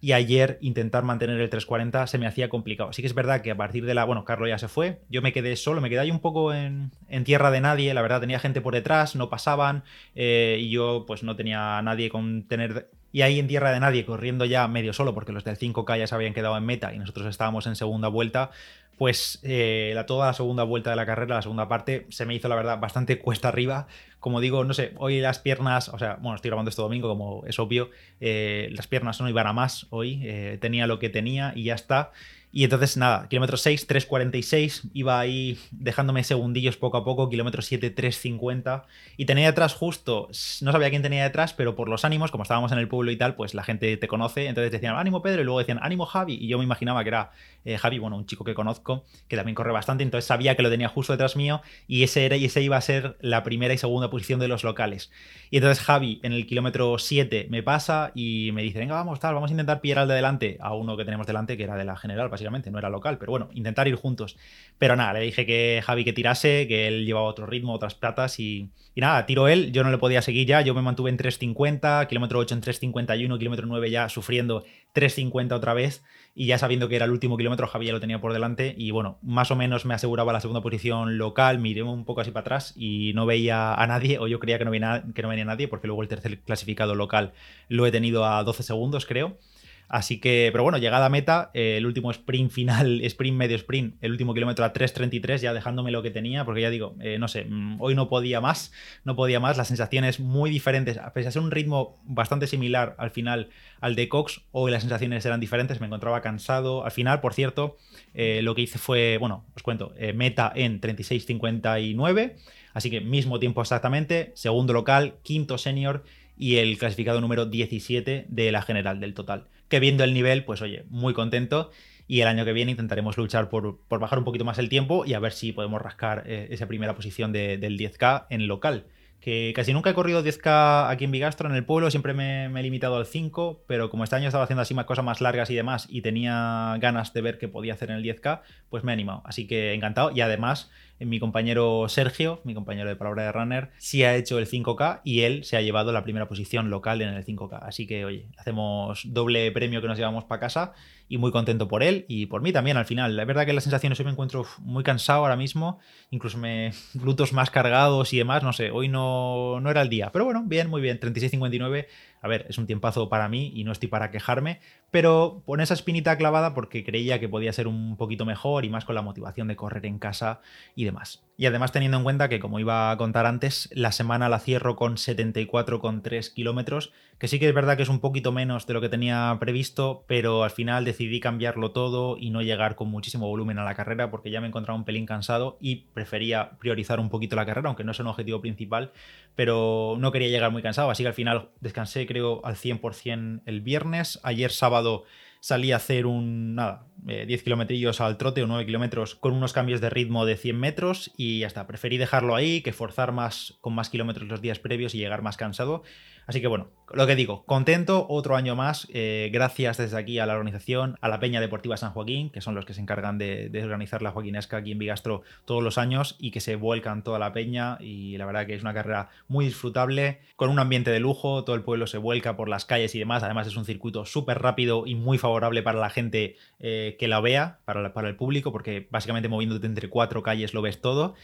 y 0.00 0.12
ayer 0.12 0.58
intentar 0.60 1.02
mantener 1.02 1.40
el 1.40 1.50
340 1.50 2.06
se 2.06 2.18
me 2.18 2.26
hacía 2.26 2.48
complicado. 2.48 2.90
Así 2.90 3.02
que 3.02 3.06
es 3.06 3.14
verdad 3.14 3.42
que 3.42 3.50
a 3.50 3.56
partir 3.56 3.84
de 3.84 3.94
la... 3.94 4.04
Bueno, 4.04 4.24
Carlos 4.24 4.48
ya 4.48 4.58
se 4.58 4.68
fue, 4.68 5.00
yo 5.08 5.22
me 5.22 5.32
quedé 5.32 5.56
solo, 5.56 5.80
me 5.80 5.90
quedé 5.90 6.00
ahí 6.00 6.10
un 6.10 6.20
poco 6.20 6.52
en, 6.52 6.90
tierra 7.24 7.50
de 7.50 7.60
nadie, 7.60 7.94
la 7.94 8.02
verdad 8.02 8.20
tenía 8.20 8.38
gente 8.38 8.60
por 8.60 8.74
detrás, 8.74 9.16
no 9.16 9.30
pasaban 9.30 9.84
eh, 10.14 10.58
y 10.60 10.70
yo 10.70 11.04
pues 11.06 11.22
no 11.22 11.36
tenía 11.36 11.80
nadie 11.82 12.08
con 12.08 12.44
tener... 12.44 12.90
Y 13.14 13.22
ahí 13.22 13.38
en 13.38 13.46
tierra 13.46 13.70
de 13.70 13.78
nadie, 13.78 14.04
corriendo 14.04 14.44
ya 14.44 14.66
medio 14.66 14.92
solo, 14.92 15.14
porque 15.14 15.30
los 15.30 15.44
del 15.44 15.56
5K 15.56 16.00
ya 16.00 16.08
se 16.08 16.16
habían 16.16 16.34
quedado 16.34 16.56
en 16.56 16.66
meta 16.66 16.92
y 16.92 16.98
nosotros 16.98 17.28
estábamos 17.28 17.64
en 17.68 17.76
segunda 17.76 18.08
vuelta, 18.08 18.50
pues 18.98 19.38
eh, 19.44 19.92
la, 19.94 20.04
toda 20.04 20.26
la 20.26 20.32
segunda 20.32 20.64
vuelta 20.64 20.90
de 20.90 20.96
la 20.96 21.06
carrera, 21.06 21.36
la 21.36 21.42
segunda 21.42 21.68
parte, 21.68 22.06
se 22.08 22.26
me 22.26 22.34
hizo 22.34 22.48
la 22.48 22.56
verdad 22.56 22.80
bastante 22.80 23.20
cuesta 23.20 23.46
arriba. 23.46 23.86
Como 24.18 24.40
digo, 24.40 24.64
no 24.64 24.74
sé, 24.74 24.94
hoy 24.96 25.20
las 25.20 25.38
piernas, 25.38 25.90
o 25.90 25.98
sea, 26.00 26.16
bueno, 26.16 26.34
estoy 26.34 26.48
grabando 26.48 26.70
esto 26.70 26.82
domingo, 26.82 27.06
como 27.06 27.44
es 27.46 27.56
obvio, 27.60 27.90
eh, 28.20 28.68
las 28.72 28.88
piernas 28.88 29.20
no 29.20 29.28
iban 29.28 29.46
a 29.46 29.52
más 29.52 29.86
hoy, 29.90 30.20
eh, 30.24 30.58
tenía 30.60 30.88
lo 30.88 30.98
que 30.98 31.08
tenía 31.08 31.52
y 31.54 31.62
ya 31.62 31.76
está. 31.76 32.10
Y 32.56 32.62
entonces, 32.62 32.96
nada, 32.96 33.28
kilómetro 33.28 33.56
6, 33.56 33.88
3.46, 33.88 34.90
iba 34.92 35.18
ahí 35.18 35.58
dejándome 35.72 36.22
segundillos 36.22 36.76
poco 36.76 36.96
a 36.96 37.04
poco, 37.04 37.28
kilómetro 37.28 37.62
7, 37.62 37.92
3.50. 37.92 38.84
Y 39.16 39.24
tenía 39.24 39.46
detrás 39.48 39.74
justo, 39.74 40.28
no 40.60 40.70
sabía 40.70 40.88
quién 40.88 41.02
tenía 41.02 41.24
detrás, 41.24 41.52
pero 41.52 41.74
por 41.74 41.88
los 41.88 42.04
ánimos, 42.04 42.30
como 42.30 42.44
estábamos 42.44 42.70
en 42.70 42.78
el 42.78 42.86
pueblo 42.86 43.10
y 43.10 43.16
tal, 43.16 43.34
pues 43.34 43.54
la 43.54 43.64
gente 43.64 43.96
te 43.96 44.06
conoce. 44.06 44.46
Entonces 44.46 44.70
decían, 44.70 44.94
ánimo 44.94 45.20
Pedro, 45.20 45.42
y 45.42 45.44
luego 45.44 45.58
decían, 45.58 45.80
ánimo 45.82 46.06
Javi. 46.06 46.34
Y 46.34 46.46
yo 46.46 46.58
me 46.58 46.62
imaginaba 46.62 47.02
que 47.02 47.08
era 47.08 47.32
eh, 47.64 47.76
Javi, 47.76 47.98
bueno, 47.98 48.16
un 48.16 48.26
chico 48.26 48.44
que 48.44 48.54
conozco, 48.54 49.04
que 49.26 49.34
también 49.34 49.56
corre 49.56 49.72
bastante, 49.72 50.04
entonces 50.04 50.26
sabía 50.26 50.54
que 50.54 50.62
lo 50.62 50.70
tenía 50.70 50.88
justo 50.88 51.12
detrás 51.12 51.34
mío 51.34 51.60
y 51.88 52.04
ese, 52.04 52.24
era, 52.24 52.36
y 52.36 52.44
ese 52.44 52.62
iba 52.62 52.76
a 52.76 52.80
ser 52.80 53.16
la 53.20 53.42
primera 53.42 53.74
y 53.74 53.78
segunda 53.78 54.10
posición 54.10 54.38
de 54.38 54.46
los 54.46 54.62
locales. 54.62 55.10
Y 55.50 55.56
entonces 55.56 55.82
Javi 55.82 56.20
en 56.22 56.32
el 56.32 56.46
kilómetro 56.46 56.98
7 57.00 57.48
me 57.50 57.64
pasa 57.64 58.12
y 58.14 58.50
me 58.52 58.62
dice, 58.62 58.78
venga, 58.78 58.94
vamos, 58.94 59.18
tal, 59.18 59.34
vamos 59.34 59.50
a 59.50 59.54
intentar 59.54 59.80
pillar 59.80 59.98
al 59.98 60.08
de 60.08 60.14
delante, 60.14 60.56
a 60.60 60.72
uno 60.72 60.96
que 60.96 61.04
tenemos 61.04 61.26
delante, 61.26 61.56
que 61.56 61.64
era 61.64 61.74
de 61.74 61.84
la 61.84 61.96
general, 61.96 62.28
básicamente 62.28 62.43
no 62.50 62.78
era 62.78 62.90
local, 62.90 63.18
pero 63.18 63.30
bueno, 63.30 63.48
intentar 63.52 63.88
ir 63.88 63.94
juntos. 63.96 64.36
Pero 64.78 64.96
nada, 64.96 65.14
le 65.14 65.20
dije 65.20 65.46
que 65.46 65.82
Javi 65.84 66.04
que 66.04 66.12
tirase, 66.12 66.66
que 66.68 66.88
él 66.88 67.06
llevaba 67.06 67.26
otro 67.26 67.46
ritmo, 67.46 67.72
otras 67.72 67.94
platas 67.94 68.38
y, 68.38 68.70
nada, 68.96 69.26
tiró 69.26 69.48
él, 69.48 69.72
yo 69.72 69.84
no 69.84 69.90
le 69.90 69.98
podía 69.98 70.22
seguir 70.22 70.46
ya, 70.46 70.60
yo 70.60 70.74
me 70.74 70.82
mantuve 70.82 71.10
en 71.10 71.18
3.50, 71.18 72.06
kilómetro 72.06 72.38
8 72.38 72.54
en 72.54 72.62
3.51, 72.62 73.38
kilómetro 73.38 73.66
9 73.66 73.90
ya 73.90 74.08
sufriendo 74.08 74.64
3.50 74.94 75.52
otra 75.52 75.74
vez 75.74 76.04
y 76.34 76.46
ya 76.46 76.58
sabiendo 76.58 76.88
que 76.88 76.96
era 76.96 77.04
el 77.04 77.10
último 77.10 77.36
kilómetro, 77.36 77.66
Javi 77.66 77.86
ya 77.86 77.92
lo 77.92 78.00
tenía 78.00 78.20
por 78.20 78.32
delante 78.32 78.74
y 78.76 78.90
bueno, 78.90 79.18
más 79.22 79.50
o 79.50 79.56
menos 79.56 79.84
me 79.84 79.94
aseguraba 79.94 80.32
la 80.32 80.40
segunda 80.40 80.62
posición 80.62 81.18
local, 81.18 81.58
miré 81.58 81.82
un 81.82 82.04
poco 82.04 82.20
así 82.20 82.30
para 82.30 82.42
atrás 82.42 82.72
y 82.76 83.12
no 83.14 83.26
veía 83.26 83.74
a 83.74 83.86
nadie 83.86 84.18
o 84.18 84.26
yo 84.26 84.40
creía 84.40 84.58
que 84.58 84.64
no 84.64 84.70
venía, 84.70 85.04
que 85.14 85.22
no 85.22 85.28
venía 85.28 85.44
nadie 85.44 85.68
porque 85.68 85.86
luego 85.86 86.02
el 86.02 86.08
tercer 86.08 86.40
clasificado 86.40 86.94
local 86.94 87.32
lo 87.68 87.86
he 87.86 87.92
tenido 87.92 88.24
a 88.24 88.42
12 88.42 88.62
segundos 88.62 89.06
creo. 89.06 89.38
Así 89.88 90.18
que, 90.18 90.48
pero 90.50 90.64
bueno, 90.64 90.78
llegada 90.78 91.06
a 91.06 91.08
meta, 91.08 91.50
eh, 91.54 91.76
el 91.76 91.86
último 91.86 92.10
sprint 92.10 92.50
final, 92.50 93.00
sprint 93.04 93.36
medio 93.36 93.56
sprint, 93.56 93.96
el 94.00 94.12
último 94.12 94.34
kilómetro 94.34 94.64
a 94.64 94.72
3.33, 94.72 95.38
ya 95.38 95.52
dejándome 95.52 95.90
lo 95.90 96.02
que 96.02 96.10
tenía, 96.10 96.44
porque 96.44 96.62
ya 96.62 96.70
digo, 96.70 96.96
eh, 97.00 97.18
no 97.18 97.28
sé, 97.28 97.44
mm, 97.44 97.80
hoy 97.80 97.94
no 97.94 98.08
podía 98.08 98.40
más, 98.40 98.72
no 99.04 99.14
podía 99.14 99.40
más, 99.40 99.56
las 99.56 99.68
sensaciones 99.68 100.20
muy 100.20 100.50
diferentes, 100.50 100.96
a 100.96 101.12
pesar 101.12 101.28
de 101.28 101.32
ser 101.32 101.42
un 101.42 101.50
ritmo 101.50 102.00
bastante 102.04 102.46
similar 102.46 102.94
al 102.98 103.10
final 103.10 103.50
al 103.80 103.94
de 103.94 104.08
Cox, 104.08 104.40
hoy 104.52 104.72
las 104.72 104.82
sensaciones 104.82 105.24
eran 105.26 105.40
diferentes, 105.40 105.80
me 105.80 105.86
encontraba 105.86 106.22
cansado. 106.22 106.84
Al 106.84 106.90
final, 106.90 107.20
por 107.20 107.34
cierto, 107.34 107.76
eh, 108.14 108.40
lo 108.42 108.54
que 108.54 108.62
hice 108.62 108.78
fue, 108.78 109.18
bueno, 109.18 109.44
os 109.54 109.62
cuento, 109.62 109.92
meta 110.14 110.50
en 110.54 110.80
36.59, 110.80 112.36
así 112.72 112.90
que 112.90 113.00
mismo 113.00 113.38
tiempo 113.38 113.60
exactamente, 113.60 114.32
segundo 114.34 114.72
local, 114.72 115.16
quinto 115.22 115.58
senior 115.58 116.04
y 116.36 116.56
el 116.56 116.78
clasificado 116.78 117.20
número 117.20 117.46
17 117.46 118.26
de 118.28 118.52
la 118.52 118.62
general 118.62 119.00
del 119.00 119.14
total 119.14 119.48
que 119.68 119.80
viendo 119.80 120.04
el 120.04 120.14
nivel, 120.14 120.44
pues 120.44 120.62
oye, 120.62 120.84
muy 120.88 121.14
contento. 121.14 121.70
Y 122.06 122.20
el 122.20 122.28
año 122.28 122.44
que 122.44 122.52
viene 122.52 122.70
intentaremos 122.70 123.16
luchar 123.16 123.48
por, 123.48 123.80
bajar 123.88 124.18
un 124.18 124.24
poquito 124.24 124.44
más 124.44 124.58
el 124.58 124.68
tiempo 124.68 125.04
y 125.06 125.14
a 125.14 125.18
ver 125.18 125.32
si 125.32 125.52
podemos 125.52 125.80
rascar 125.80 126.24
eh, 126.26 126.48
esa 126.50 126.68
primera 126.68 126.94
posición 126.94 127.32
del 127.32 127.78
10K 127.78 128.26
en 128.28 128.46
local 128.46 128.86
que 129.24 129.54
casi 129.56 129.72
nunca 129.72 129.88
he 129.88 129.94
corrido 129.94 130.22
10K 130.22 130.90
aquí 130.90 131.04
en 131.04 131.10
Bigastro, 131.10 131.48
en 131.48 131.54
el 131.56 131.64
pueblo, 131.64 131.90
siempre 131.90 132.12
me, 132.12 132.44
he 132.44 132.62
limitado 132.62 132.96
al 132.96 133.06
5, 133.06 133.64
pero 133.66 133.88
como 133.88 134.04
este 134.04 134.16
año 134.16 134.26
estaba 134.26 134.44
haciendo 134.44 134.60
así 134.60 134.74
más 134.74 134.84
cosas 134.84 135.02
más 135.02 135.22
largas 135.22 135.48
y 135.48 135.54
demás 135.54 135.86
y 135.88 136.02
tenía 136.02 136.76
ganas 136.78 137.14
de 137.14 137.22
ver 137.22 137.38
qué 137.38 137.48
podía 137.48 137.72
hacer 137.72 137.90
en 137.90 137.96
el 137.96 138.04
10K, 138.04 138.42
pues 138.68 138.84
me 138.84 138.92
he 138.92 138.94
animado. 138.94 139.22
Así 139.24 139.46
que 139.46 139.72
encantado 139.72 140.10
y 140.14 140.20
además 140.20 140.70
mi 141.00 141.18
compañero 141.18 141.88
Sergio, 141.88 142.40
mi 142.44 142.54
compañero 142.54 142.88
de 142.88 142.96
palabra 142.96 143.24
de 143.24 143.32
runner, 143.32 143.70
sí 143.78 144.04
ha 144.04 144.14
hecho 144.14 144.38
el 144.38 144.46
5K 144.46 145.00
y 145.04 145.22
él 145.22 145.44
se 145.44 145.56
ha 145.56 145.60
llevado 145.60 145.92
la 145.92 146.04
primera 146.04 146.28
posición 146.28 146.70
local 146.70 147.02
en 147.02 147.08
el 147.08 147.24
5K. 147.24 147.58
Así 147.62 147.86
que, 147.86 148.04
oye, 148.04 148.28
hacemos 148.38 149.02
doble 149.06 149.50
premio 149.52 149.80
que 149.80 149.88
nos 149.88 149.98
llevamos 149.98 150.24
para 150.24 150.40
casa 150.40 150.72
y 151.08 151.18
muy 151.18 151.30
contento 151.30 151.68
por 151.68 151.82
él 151.82 152.06
y 152.08 152.26
por 152.26 152.42
mí 152.42 152.52
también 152.52 152.76
al 152.76 152.86
final. 152.86 153.16
La 153.16 153.24
verdad 153.24 153.44
que 153.46 153.52
las 153.52 153.64
sensaciones 153.64 153.98
hoy 153.98 154.06
me 154.06 154.12
encuentro 154.12 154.46
muy 154.58 154.82
cansado 154.82 155.20
ahora 155.20 155.36
mismo, 155.36 155.78
incluso 156.10 156.38
me 156.38 156.72
glutos 156.94 157.32
más 157.32 157.50
cargados 157.50 158.12
y 158.12 158.18
demás, 158.18 158.42
no 158.42 158.52
sé, 158.52 158.70
hoy 158.70 158.88
no, 158.88 159.60
no 159.60 159.70
era 159.70 159.82
el 159.82 159.88
día. 159.88 160.10
Pero 160.12 160.24
bueno, 160.24 160.42
bien, 160.46 160.70
muy 160.70 160.80
bien, 160.80 160.98
36.59 161.00 161.86
a 162.24 162.28
ver, 162.28 162.46
es 162.48 162.56
un 162.56 162.66
tiempazo 162.66 163.10
para 163.10 163.28
mí 163.28 163.52
y 163.54 163.64
no 163.64 163.72
estoy 163.72 163.90
para 163.90 164.10
quejarme, 164.10 164.58
pero 164.90 165.42
pon 165.44 165.60
esa 165.60 165.74
espinita 165.74 166.16
clavada 166.16 166.54
porque 166.54 166.82
creía 166.82 167.20
que 167.20 167.28
podía 167.28 167.52
ser 167.52 167.68
un 167.68 167.98
poquito 167.98 168.24
mejor 168.24 168.64
y 168.64 168.70
más 168.70 168.86
con 168.86 168.94
la 168.94 169.02
motivación 169.02 169.46
de 169.46 169.56
correr 169.56 169.84
en 169.84 169.98
casa 169.98 170.40
y 170.74 170.84
demás. 170.84 171.22
Y 171.36 171.46
además 171.46 171.72
teniendo 171.72 171.98
en 171.98 172.04
cuenta 172.04 172.28
que, 172.28 172.40
como 172.40 172.60
iba 172.60 172.90
a 172.90 172.96
contar 172.96 173.26
antes, 173.26 173.68
la 173.72 173.92
semana 173.92 174.28
la 174.28 174.38
cierro 174.38 174.76
con 174.76 174.96
74,3 174.96 176.32
kilómetros, 176.32 176.92
que 177.18 177.28
sí 177.28 177.38
que 177.38 177.48
es 177.48 177.54
verdad 177.54 177.76
que 177.76 177.82
es 177.82 177.88
un 177.88 177.98
poquito 177.98 178.30
menos 178.32 178.66
de 178.66 178.74
lo 178.74 178.80
que 178.80 178.88
tenía 178.88 179.36
previsto, 179.40 180.04
pero 180.06 180.44
al 180.44 180.50
final 180.50 180.84
decidí 180.84 181.20
cambiarlo 181.20 181.72
todo 181.72 182.16
y 182.16 182.30
no 182.30 182.40
llegar 182.40 182.76
con 182.76 182.88
muchísimo 182.88 183.26
volumen 183.26 183.58
a 183.58 183.64
la 183.64 183.74
carrera 183.74 184.10
porque 184.10 184.30
ya 184.30 184.40
me 184.40 184.46
encontraba 184.46 184.78
un 184.78 184.84
pelín 184.84 185.06
cansado 185.06 185.58
y 185.60 185.86
prefería 185.92 186.52
priorizar 186.58 187.00
un 187.00 187.10
poquito 187.10 187.36
la 187.36 187.44
carrera, 187.44 187.68
aunque 187.68 187.84
no 187.84 187.90
es 187.90 188.00
un 188.00 188.06
objetivo 188.06 188.40
principal, 188.40 188.92
pero 189.34 189.96
no 189.98 190.12
quería 190.12 190.28
llegar 190.28 190.52
muy 190.52 190.62
cansado, 190.62 190.90
así 190.90 191.02
que 191.02 191.08
al 191.08 191.14
final 191.14 191.48
descansé 191.60 192.06
creo 192.14 192.40
al 192.44 192.54
100% 192.54 193.42
el 193.44 193.60
viernes, 193.60 194.20
ayer 194.22 194.52
sábado 194.52 195.02
salí 195.44 195.72
a 195.72 195.76
hacer 195.76 196.06
un, 196.06 196.54
nada, 196.54 196.86
10 197.04 197.28
eh, 197.28 197.44
kilometrillos 197.44 198.00
al 198.00 198.16
trote 198.16 198.42
o 198.42 198.46
9 198.46 198.64
kilómetros 198.64 199.14
con 199.14 199.34
unos 199.34 199.52
cambios 199.52 199.82
de 199.82 199.90
ritmo 199.90 200.24
de 200.24 200.38
100 200.38 200.58
metros 200.58 201.12
y 201.18 201.40
ya 201.40 201.46
está. 201.46 201.66
Preferí 201.66 201.98
dejarlo 201.98 202.34
ahí 202.34 202.62
que 202.62 202.72
forzar 202.72 203.12
más 203.12 203.54
con 203.60 203.74
más 203.74 203.90
kilómetros 203.90 204.26
los 204.26 204.40
días 204.40 204.58
previos 204.58 204.94
y 204.94 204.98
llegar 204.98 205.20
más 205.20 205.36
cansado. 205.36 205.82
Así 206.26 206.40
que 206.40 206.46
bueno, 206.46 206.68
lo 206.94 207.06
que 207.06 207.16
digo, 207.16 207.44
contento 207.44 208.06
otro 208.08 208.34
año 208.34 208.56
más, 208.56 208.88
eh, 208.94 209.28
gracias 209.30 209.76
desde 209.76 209.98
aquí 209.98 210.18
a 210.18 210.24
la 210.24 210.32
organización, 210.32 210.96
a 211.02 211.08
la 211.10 211.20
Peña 211.20 211.38
Deportiva 211.38 211.76
San 211.76 211.92
Joaquín, 211.92 212.30
que 212.30 212.40
son 212.40 212.54
los 212.54 212.64
que 212.64 212.72
se 212.72 212.80
encargan 212.80 213.18
de, 213.18 213.50
organizar 213.62 214.00
la 214.00 214.10
Joaquinesca 214.10 214.56
aquí 214.56 214.72
en 214.72 214.78
Bigastro 214.78 215.20
todos 215.44 215.62
los 215.62 215.76
años 215.76 216.16
y 216.18 216.30
que 216.30 216.40
se 216.40 216.56
vuelcan 216.56 217.04
toda 217.04 217.18
la 217.18 217.34
peña 217.34 217.76
y 217.78 218.16
la 218.16 218.24
verdad 218.24 218.46
que 218.46 218.54
es 218.54 218.62
una 218.62 218.72
carrera 218.72 219.10
muy 219.28 219.44
disfrutable, 219.44 220.20
con 220.36 220.48
un 220.48 220.58
ambiente 220.58 220.90
de 220.90 221.00
lujo, 221.00 221.44
todo 221.44 221.56
el 221.56 221.62
pueblo 221.62 221.86
se 221.86 221.98
vuelca 221.98 222.36
por 222.36 222.48
las 222.48 222.64
calles 222.64 222.94
y 222.94 222.98
demás, 222.98 223.22
además 223.22 223.46
es 223.46 223.56
un 223.56 223.66
circuito 223.66 224.06
súper 224.06 224.40
rápido 224.40 224.86
y 224.86 224.94
muy 224.94 225.18
favorable 225.18 225.33
para 225.40 225.78
la 225.78 225.90
gente 225.90 226.36
eh, 226.58 226.96
que 226.98 227.08
la 227.08 227.20
vea, 227.20 227.58
para, 227.64 227.92
para 227.92 228.08
el 228.08 228.16
público, 228.16 228.52
porque 228.52 228.86
básicamente 228.90 229.28
moviéndote 229.28 229.66
entre 229.66 229.88
cuatro 229.88 230.22
calles 230.22 230.54
lo 230.54 230.62
ves 230.62 230.80
todo 230.80 231.14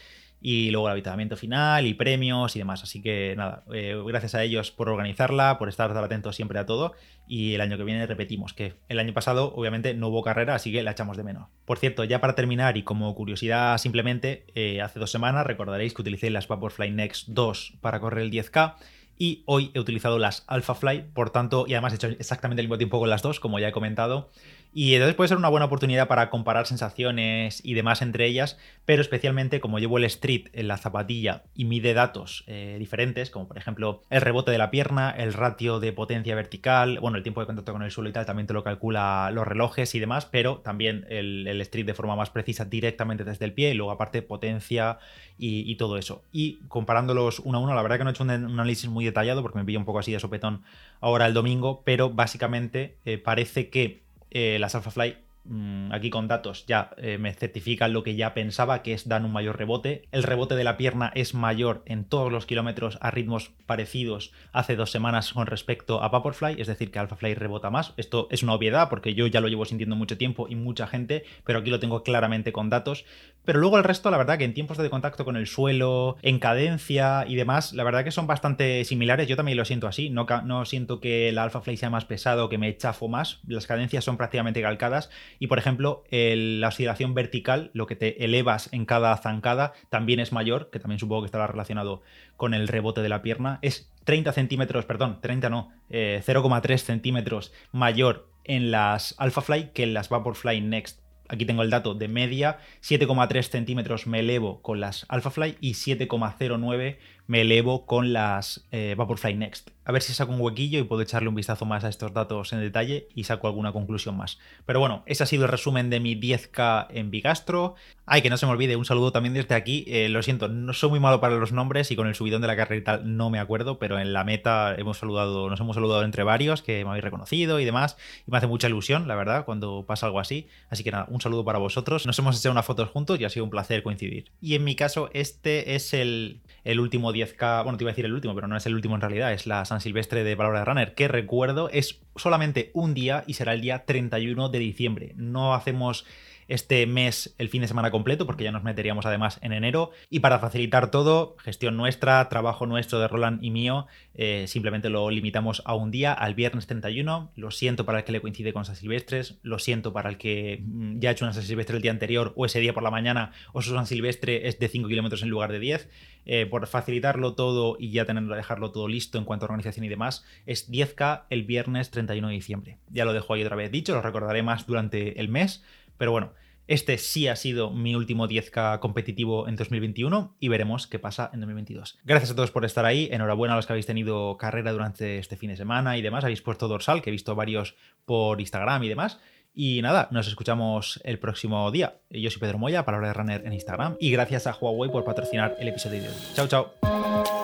y 0.41 0.71
luego 0.71 0.87
el 0.87 0.93
habitamiento 0.93 1.37
final 1.37 1.85
y 1.85 1.93
premios 1.93 2.55
y 2.55 2.59
demás. 2.59 2.81
Así 2.81 3.01
que 3.01 3.35
nada, 3.37 3.63
eh, 3.73 3.95
gracias 4.05 4.33
a 4.33 4.43
ellos 4.43 4.71
por 4.71 4.89
organizarla, 4.89 5.59
por 5.59 5.69
estar 5.69 5.95
atentos 5.95 6.35
siempre 6.35 6.57
a 6.57 6.65
todo. 6.65 6.93
Y 7.27 7.53
el 7.53 7.61
año 7.61 7.77
que 7.77 7.83
viene 7.83 8.05
repetimos 8.07 8.53
que 8.53 8.73
el 8.89 8.99
año 8.99 9.13
pasado 9.13 9.53
obviamente 9.55 9.93
no 9.93 10.07
hubo 10.07 10.23
carrera, 10.23 10.55
así 10.55 10.71
que 10.71 10.81
la 10.81 10.91
echamos 10.91 11.15
de 11.15 11.23
menos. 11.23 11.47
Por 11.65 11.77
cierto, 11.77 12.03
ya 12.03 12.19
para 12.19 12.33
terminar 12.33 12.75
y 12.75 12.83
como 12.83 13.13
curiosidad 13.13 13.77
simplemente, 13.77 14.45
eh, 14.55 14.81
hace 14.81 14.99
dos 14.99 15.11
semanas 15.11 15.45
recordaréis 15.45 15.93
que 15.93 16.01
utilicé 16.01 16.31
las 16.31 16.47
Vaporfly 16.47 16.89
Next 16.89 17.29
2 17.29 17.77
para 17.79 17.99
correr 17.99 18.23
el 18.23 18.31
10K 18.31 18.75
y 19.21 19.43
hoy 19.45 19.69
he 19.75 19.79
utilizado 19.79 20.17
las 20.17 20.43
AlphaFly, 20.47 21.11
por 21.13 21.29
tanto, 21.29 21.65
y 21.67 21.75
además 21.75 21.93
he 21.93 21.97
hecho 21.97 22.07
exactamente 22.07 22.59
el 22.59 22.67
mismo 22.67 22.79
tiempo 22.79 22.97
con 22.97 23.07
las 23.07 23.21
dos, 23.21 23.39
como 23.39 23.59
ya 23.59 23.67
he 23.67 23.71
comentado, 23.71 24.31
y 24.73 24.93
entonces 24.93 25.15
puede 25.15 25.27
ser 25.27 25.37
una 25.37 25.49
buena 25.49 25.65
oportunidad 25.65 26.07
para 26.07 26.29
comparar 26.29 26.65
sensaciones 26.65 27.59
y 27.65 27.73
demás 27.73 28.01
entre 28.01 28.25
ellas, 28.25 28.57
pero 28.85 29.01
especialmente 29.01 29.59
como 29.59 29.79
llevo 29.79 29.97
el 29.97 30.05
Street 30.05 30.47
en 30.53 30.69
la 30.69 30.77
zapatilla 30.77 31.43
y 31.53 31.65
mide 31.65 31.93
datos 31.93 32.45
eh, 32.47 32.77
diferentes, 32.79 33.29
como 33.31 33.47
por 33.47 33.57
ejemplo 33.57 34.01
el 34.09 34.21
rebote 34.21 34.51
de 34.51 34.57
la 34.57 34.71
pierna, 34.71 35.11
el 35.11 35.33
ratio 35.33 35.81
de 35.81 35.91
potencia 35.91 36.35
vertical, 36.35 36.99
bueno, 36.99 37.17
el 37.17 37.23
tiempo 37.23 37.41
de 37.41 37.47
contacto 37.47 37.73
con 37.73 37.83
el 37.83 37.91
suelo 37.91 38.09
y 38.09 38.13
tal, 38.13 38.25
también 38.25 38.47
te 38.47 38.53
lo 38.53 38.63
calcula 38.63 39.29
los 39.33 39.45
relojes 39.45 39.93
y 39.93 39.99
demás, 39.99 40.25
pero 40.25 40.59
también 40.59 41.05
el, 41.09 41.61
Street 41.61 41.85
de 41.85 41.93
forma 41.93 42.15
más 42.15 42.29
precisa 42.29 42.65
directamente 42.65 43.23
desde 43.23 43.45
el 43.45 43.53
pie 43.53 43.71
y 43.71 43.73
luego 43.73 43.91
aparte 43.91 44.21
potencia 44.21 44.97
y, 45.37 45.75
todo 45.75 45.97
eso. 45.97 46.23
Y 46.31 46.59
comparándolos 46.67 47.39
uno 47.39 47.57
a 47.57 47.61
uno, 47.61 47.73
la 47.73 47.81
verdad 47.81 47.97
que 47.97 48.03
no 48.03 48.09
he 48.09 48.13
hecho 48.13 48.23
un, 48.23 48.29
análisis 48.29 48.89
muy 48.89 49.05
detallado 49.05 49.41
porque 49.41 49.59
me 49.59 49.65
pilla 49.65 49.79
un 49.79 49.85
poco 49.85 49.99
así 49.99 50.11
de 50.11 50.19
sopetón 50.19 50.63
ahora 51.01 51.25
el 51.25 51.33
domingo, 51.33 51.81
pero 51.83 52.09
básicamente 52.09 52.97
eh, 53.05 53.17
parece 53.17 53.69
que 53.69 54.01
eh, 54.31 54.57
las 54.59 54.75
AlphaFly 54.75 55.15
Mm, 55.43 55.91
aquí 55.91 56.11
con 56.11 56.27
datos 56.27 56.67
ya 56.67 56.91
eh, 56.97 57.17
me 57.17 57.33
certifican 57.33 57.93
lo 57.93 58.03
que 58.03 58.15
ya 58.15 58.35
pensaba, 58.35 58.83
que 58.83 58.93
es 58.93 59.07
dan 59.07 59.25
un 59.25 59.31
mayor 59.31 59.57
rebote. 59.57 60.07
El 60.11 60.23
rebote 60.23 60.55
de 60.55 60.63
la 60.63 60.77
pierna 60.77 61.11
es 61.15 61.33
mayor 61.33 61.81
en 61.85 62.05
todos 62.05 62.31
los 62.31 62.45
kilómetros 62.45 62.99
a 63.01 63.09
ritmos 63.09 63.51
parecidos 63.65 64.31
hace 64.51 64.75
dos 64.75 64.91
semanas 64.91 65.33
con 65.33 65.47
respecto 65.47 66.03
a 66.03 66.09
Vaporfly, 66.09 66.61
es 66.61 66.67
decir, 66.67 66.91
que 66.91 66.99
AlphaFly 66.99 67.33
rebota 67.33 67.71
más. 67.71 67.93
Esto 67.97 68.27
es 68.29 68.43
una 68.43 68.53
obviedad 68.53 68.89
porque 68.89 69.15
yo 69.15 69.25
ya 69.25 69.41
lo 69.41 69.47
llevo 69.47 69.65
sintiendo 69.65 69.95
mucho 69.95 70.17
tiempo 70.17 70.47
y 70.47 70.55
mucha 70.55 70.85
gente, 70.85 71.23
pero 71.43 71.59
aquí 71.59 71.71
lo 71.71 71.79
tengo 71.79 72.03
claramente 72.03 72.51
con 72.51 72.69
datos. 72.69 73.05
Pero 73.45 73.59
luego 73.59 73.77
el 73.77 73.83
resto, 73.83 74.11
la 74.11 74.17
verdad 74.17 74.37
que 74.37 74.43
en 74.43 74.53
tiempos 74.53 74.77
de 74.77 74.89
contacto 74.89 75.25
con 75.25 75.35
el 75.35 75.47
suelo, 75.47 76.17
en 76.21 76.39
cadencia 76.39 77.25
y 77.27 77.35
demás, 77.35 77.73
la 77.73 77.83
verdad 77.83 78.03
que 78.03 78.11
son 78.11 78.27
bastante 78.27 78.83
similares. 78.85 79.27
Yo 79.27 79.35
también 79.35 79.57
lo 79.57 79.65
siento 79.65 79.87
así, 79.87 80.09
no, 80.09 80.65
siento 80.65 80.99
que 80.99 81.29
el 81.29 81.37
AlphaFly 81.37 81.77
sea 81.77 81.89
más 81.89 82.05
pesado, 82.05 82.49
que 82.49 82.57
me 82.57 82.75
chafo 82.77 83.07
más. 83.07 83.39
Las 83.47 83.67
cadencias 83.67 84.03
son 84.03 84.17
prácticamente 84.17 84.61
calcadas 84.61 85.09
y 85.39 85.47
por 85.47 85.57
ejemplo, 85.57 86.03
la 86.11 86.67
oscilación 86.67 87.13
vertical, 87.13 87.71
lo 87.73 87.87
que 87.87 87.95
te 87.95 88.23
elevas 88.23 88.69
en 88.71 88.85
cada 88.85 89.15
zancada, 89.17 89.73
también 89.89 90.19
es 90.19 90.31
mayor, 90.31 90.69
que 90.71 90.79
también 90.79 90.99
supongo 90.99 91.23
que 91.23 91.27
estará 91.27 91.47
relacionado 91.47 92.01
con 92.37 92.53
el 92.53 92.67
rebote 92.67 93.01
de 93.01 93.09
la 93.09 93.21
pierna. 93.21 93.59
Es 93.61 93.91
30 94.03 94.33
centímetros, 94.33 94.85
perdón, 94.85 95.19
30 95.21 95.49
no, 95.49 95.69
0,3 95.89 96.69
eh, 96.69 96.77
centímetros 96.77 97.51
mayor 97.71 98.27
en 98.43 98.71
las 98.71 99.15
AlphaFly 99.17 99.71
que 99.73 99.83
en 99.83 99.93
las 99.93 100.09
Vaporfly 100.09 100.61
Next. 100.61 101.00
Aquí 101.31 101.45
tengo 101.45 101.63
el 101.63 101.69
dato 101.69 101.95
de 101.95 102.09
media, 102.09 102.59
7,3 102.83 103.43
centímetros 103.43 104.05
me 104.05 104.19
elevo 104.19 104.61
con 104.61 104.81
las 104.81 105.05
AlphaFly 105.07 105.55
y 105.61 105.75
7,09 105.75 106.97
me 107.27 107.41
elevo 107.41 107.85
con 107.85 108.13
las 108.13 108.65
eh, 108.71 108.95
Vaporfly 108.97 109.35
Next 109.35 109.69
a 109.83 109.91
ver 109.91 110.01
si 110.03 110.13
saco 110.13 110.31
un 110.31 110.39
huequillo 110.39 110.79
y 110.79 110.83
puedo 110.83 111.01
echarle 111.01 111.29
un 111.29 111.35
vistazo 111.35 111.65
más 111.65 111.83
a 111.83 111.89
estos 111.89 112.13
datos 112.13 112.53
en 112.53 112.61
detalle 112.61 113.07
y 113.15 113.23
saco 113.23 113.47
alguna 113.47 113.71
conclusión 113.71 114.15
más. 114.15 114.37
Pero 114.65 114.79
bueno, 114.79 115.03
ese 115.07 115.23
ha 115.23 115.25
sido 115.25 115.45
el 115.45 115.51
resumen 115.51 115.89
de 115.89 115.99
mi 115.99 116.15
10K 116.15 116.87
en 116.91 117.09
Bigastro. 117.09 117.75
Ay, 118.05 118.21
que 118.21 118.29
no 118.29 118.37
se 118.37 118.45
me 118.45 118.51
olvide, 118.51 118.75
un 118.75 118.85
saludo 118.85 119.11
también 119.11 119.33
desde 119.33 119.55
aquí. 119.55 119.83
Eh, 119.87 120.07
lo 120.09 120.21
siento, 120.21 120.49
no 120.49 120.73
soy 120.73 120.91
muy 120.91 120.99
malo 120.99 121.19
para 121.19 121.35
los 121.35 121.51
nombres 121.51 121.89
y 121.89 121.95
con 121.95 122.07
el 122.07 122.13
subidón 122.13 122.41
de 122.41 122.47
la 122.47 122.55
carrera 122.55 122.79
y 122.79 122.83
tal 122.83 123.17
no 123.17 123.29
me 123.29 123.39
acuerdo, 123.39 123.79
pero 123.79 123.99
en 123.99 124.13
la 124.13 124.23
meta 124.23 124.75
hemos 124.77 124.99
saludado, 124.99 125.49
nos 125.49 125.59
hemos 125.59 125.75
saludado 125.75 126.03
entre 126.03 126.23
varios 126.23 126.61
que 126.61 126.83
me 126.83 126.91
habéis 126.91 127.03
reconocido 127.03 127.59
y 127.59 127.65
demás. 127.65 127.97
Y 128.27 128.31
me 128.31 128.37
hace 128.37 128.47
mucha 128.47 128.67
ilusión, 128.67 129.07
la 129.07 129.15
verdad, 129.15 129.45
cuando 129.45 129.85
pasa 129.87 130.05
algo 130.05 130.19
así. 130.19 130.47
Así 130.69 130.83
que 130.83 130.91
nada, 130.91 131.07
un 131.09 131.21
saludo 131.21 131.43
para 131.43 131.57
vosotros. 131.57 132.05
Nos 132.05 132.19
hemos 132.19 132.39
hecho 132.39 132.51
unas 132.51 132.65
fotos 132.65 132.89
juntos 132.89 133.19
y 133.19 133.25
ha 133.25 133.29
sido 133.29 133.45
un 133.45 133.51
placer 133.51 133.81
coincidir. 133.81 134.31
Y 134.41 134.53
en 134.53 134.63
mi 134.63 134.75
caso, 134.75 135.09
este 135.13 135.75
es 135.75 135.93
el, 135.93 136.41
el 136.63 136.79
último 136.79 137.10
10K, 137.13 137.63
bueno, 137.63 137.77
te 137.77 137.83
iba 137.83 137.89
a 137.91 137.93
decir 137.93 138.05
el 138.05 138.13
último, 138.13 138.35
pero 138.35 138.47
no 138.47 138.57
es 138.57 138.65
el 138.65 138.75
último 138.75 138.95
en 138.95 139.01
realidad, 139.01 139.33
es 139.33 139.47
la 139.47 139.65
San 139.65 139.81
Silvestre 139.81 140.23
de 140.23 140.37
Palabra 140.37 140.59
de 140.59 140.65
Runner, 140.65 140.93
que 140.93 141.07
recuerdo 141.07 141.69
es 141.69 142.01
solamente 142.15 142.71
un 142.73 142.93
día 142.93 143.23
y 143.27 143.33
será 143.33 143.53
el 143.53 143.61
día 143.61 143.85
31 143.85 144.49
de 144.49 144.59
diciembre. 144.59 145.13
No 145.15 145.53
hacemos 145.53 146.05
este 146.51 146.85
mes 146.85 147.33
el 147.37 147.47
fin 147.47 147.61
de 147.61 147.67
semana 147.69 147.91
completo, 147.91 148.25
porque 148.25 148.43
ya 148.43 148.51
nos 148.51 148.63
meteríamos 148.63 149.05
además 149.05 149.39
en 149.41 149.53
enero. 149.53 149.91
Y 150.09 150.19
para 150.19 150.39
facilitar 150.39 150.91
todo, 150.91 151.37
gestión 151.39 151.77
nuestra, 151.77 152.27
trabajo 152.27 152.65
nuestro 152.65 152.99
de 152.99 153.07
Roland 153.07 153.41
y 153.41 153.51
mío, 153.51 153.87
eh, 154.13 154.45
simplemente 154.47 154.89
lo 154.89 155.09
limitamos 155.09 155.61
a 155.65 155.75
un 155.75 155.91
día, 155.91 156.11
al 156.11 156.35
viernes 156.35 156.67
31. 156.67 157.31
Lo 157.35 157.51
siento 157.51 157.85
para 157.85 157.99
el 157.99 158.03
que 158.03 158.11
le 158.11 158.21
coincide 158.21 158.51
con 158.51 158.65
San 158.65 158.75
Silvestres, 158.75 159.39
lo 159.43 159.59
siento 159.59 159.93
para 159.93 160.09
el 160.09 160.17
que 160.17 160.61
mm, 160.61 160.99
ya 160.99 161.09
ha 161.09 161.11
hecho 161.13 161.23
una 161.23 161.33
San 161.33 161.43
Silvestre 161.43 161.77
el 161.77 161.81
día 161.81 161.91
anterior 161.91 162.33
o 162.35 162.45
ese 162.45 162.59
día 162.59 162.73
por 162.73 162.83
la 162.83 162.91
mañana, 162.91 163.31
o 163.53 163.61
su 163.61 163.73
San 163.73 163.87
Silvestre 163.87 164.49
es 164.49 164.59
de 164.59 164.67
5 164.67 164.89
kilómetros 164.89 165.23
en 165.23 165.29
lugar 165.29 165.53
de 165.53 165.59
10. 165.59 165.89
Eh, 166.25 166.45
por 166.45 166.67
facilitarlo 166.67 167.33
todo 167.33 167.77
y 167.79 167.91
ya 167.91 168.05
tenerlo, 168.05 168.35
dejarlo 168.35 168.71
todo 168.71 168.87
listo 168.87 169.17
en 169.17 169.25
cuanto 169.25 169.45
a 169.45 169.47
organización 169.47 169.85
y 169.85 169.89
demás, 169.89 170.23
es 170.45 170.71
10K 170.71 171.23
el 171.31 171.43
viernes 171.43 171.89
31 171.89 172.27
de 172.27 172.33
diciembre. 172.33 172.77
Ya 172.91 173.05
lo 173.05 173.13
dejo 173.13 173.33
ahí 173.33 173.41
otra 173.41 173.55
vez 173.55 173.71
dicho, 173.71 173.95
lo 173.95 174.01
recordaré 174.03 174.43
más 174.43 174.67
durante 174.67 175.19
el 175.19 175.29
mes, 175.29 175.63
pero 176.01 176.13
bueno, 176.13 176.33
este 176.65 176.97
sí 176.97 177.27
ha 177.27 177.35
sido 177.35 177.69
mi 177.69 177.93
último 177.93 178.27
10K 178.27 178.79
competitivo 178.79 179.47
en 179.47 179.55
2021 179.55 180.35
y 180.39 180.47
veremos 180.47 180.87
qué 180.87 180.97
pasa 180.97 181.29
en 181.31 181.41
2022. 181.41 181.99
Gracias 182.03 182.31
a 182.31 182.35
todos 182.35 182.49
por 182.49 182.65
estar 182.65 182.85
ahí. 182.85 183.07
Enhorabuena 183.11 183.53
a 183.53 183.57
los 183.57 183.67
que 183.67 183.73
habéis 183.73 183.85
tenido 183.85 184.35
carrera 184.35 184.71
durante 184.71 185.19
este 185.19 185.37
fin 185.37 185.51
de 185.51 185.57
semana 185.57 185.99
y 185.99 186.01
demás. 186.01 186.23
Habéis 186.23 186.41
puesto 186.41 186.67
dorsal, 186.67 187.03
que 187.03 187.11
he 187.11 187.13
visto 187.13 187.35
varios 187.35 187.75
por 188.05 188.41
Instagram 188.41 188.81
y 188.81 188.89
demás. 188.89 189.19
Y 189.53 189.83
nada, 189.83 190.07
nos 190.09 190.27
escuchamos 190.27 190.99
el 191.03 191.19
próximo 191.19 191.69
día. 191.69 192.01
Yo 192.09 192.31
soy 192.31 192.39
Pedro 192.39 192.57
Moya, 192.57 192.83
palabra 192.83 193.09
de 193.09 193.13
runner 193.13 193.45
en 193.45 193.53
Instagram. 193.53 193.97
Y 193.99 194.09
gracias 194.09 194.47
a 194.47 194.55
Huawei 194.59 194.89
por 194.89 195.03
patrocinar 195.03 195.55
el 195.59 195.67
episodio 195.67 196.01
de 196.01 196.09
hoy. 196.09 196.15
Chao, 196.33 196.47
chao. 196.47 197.40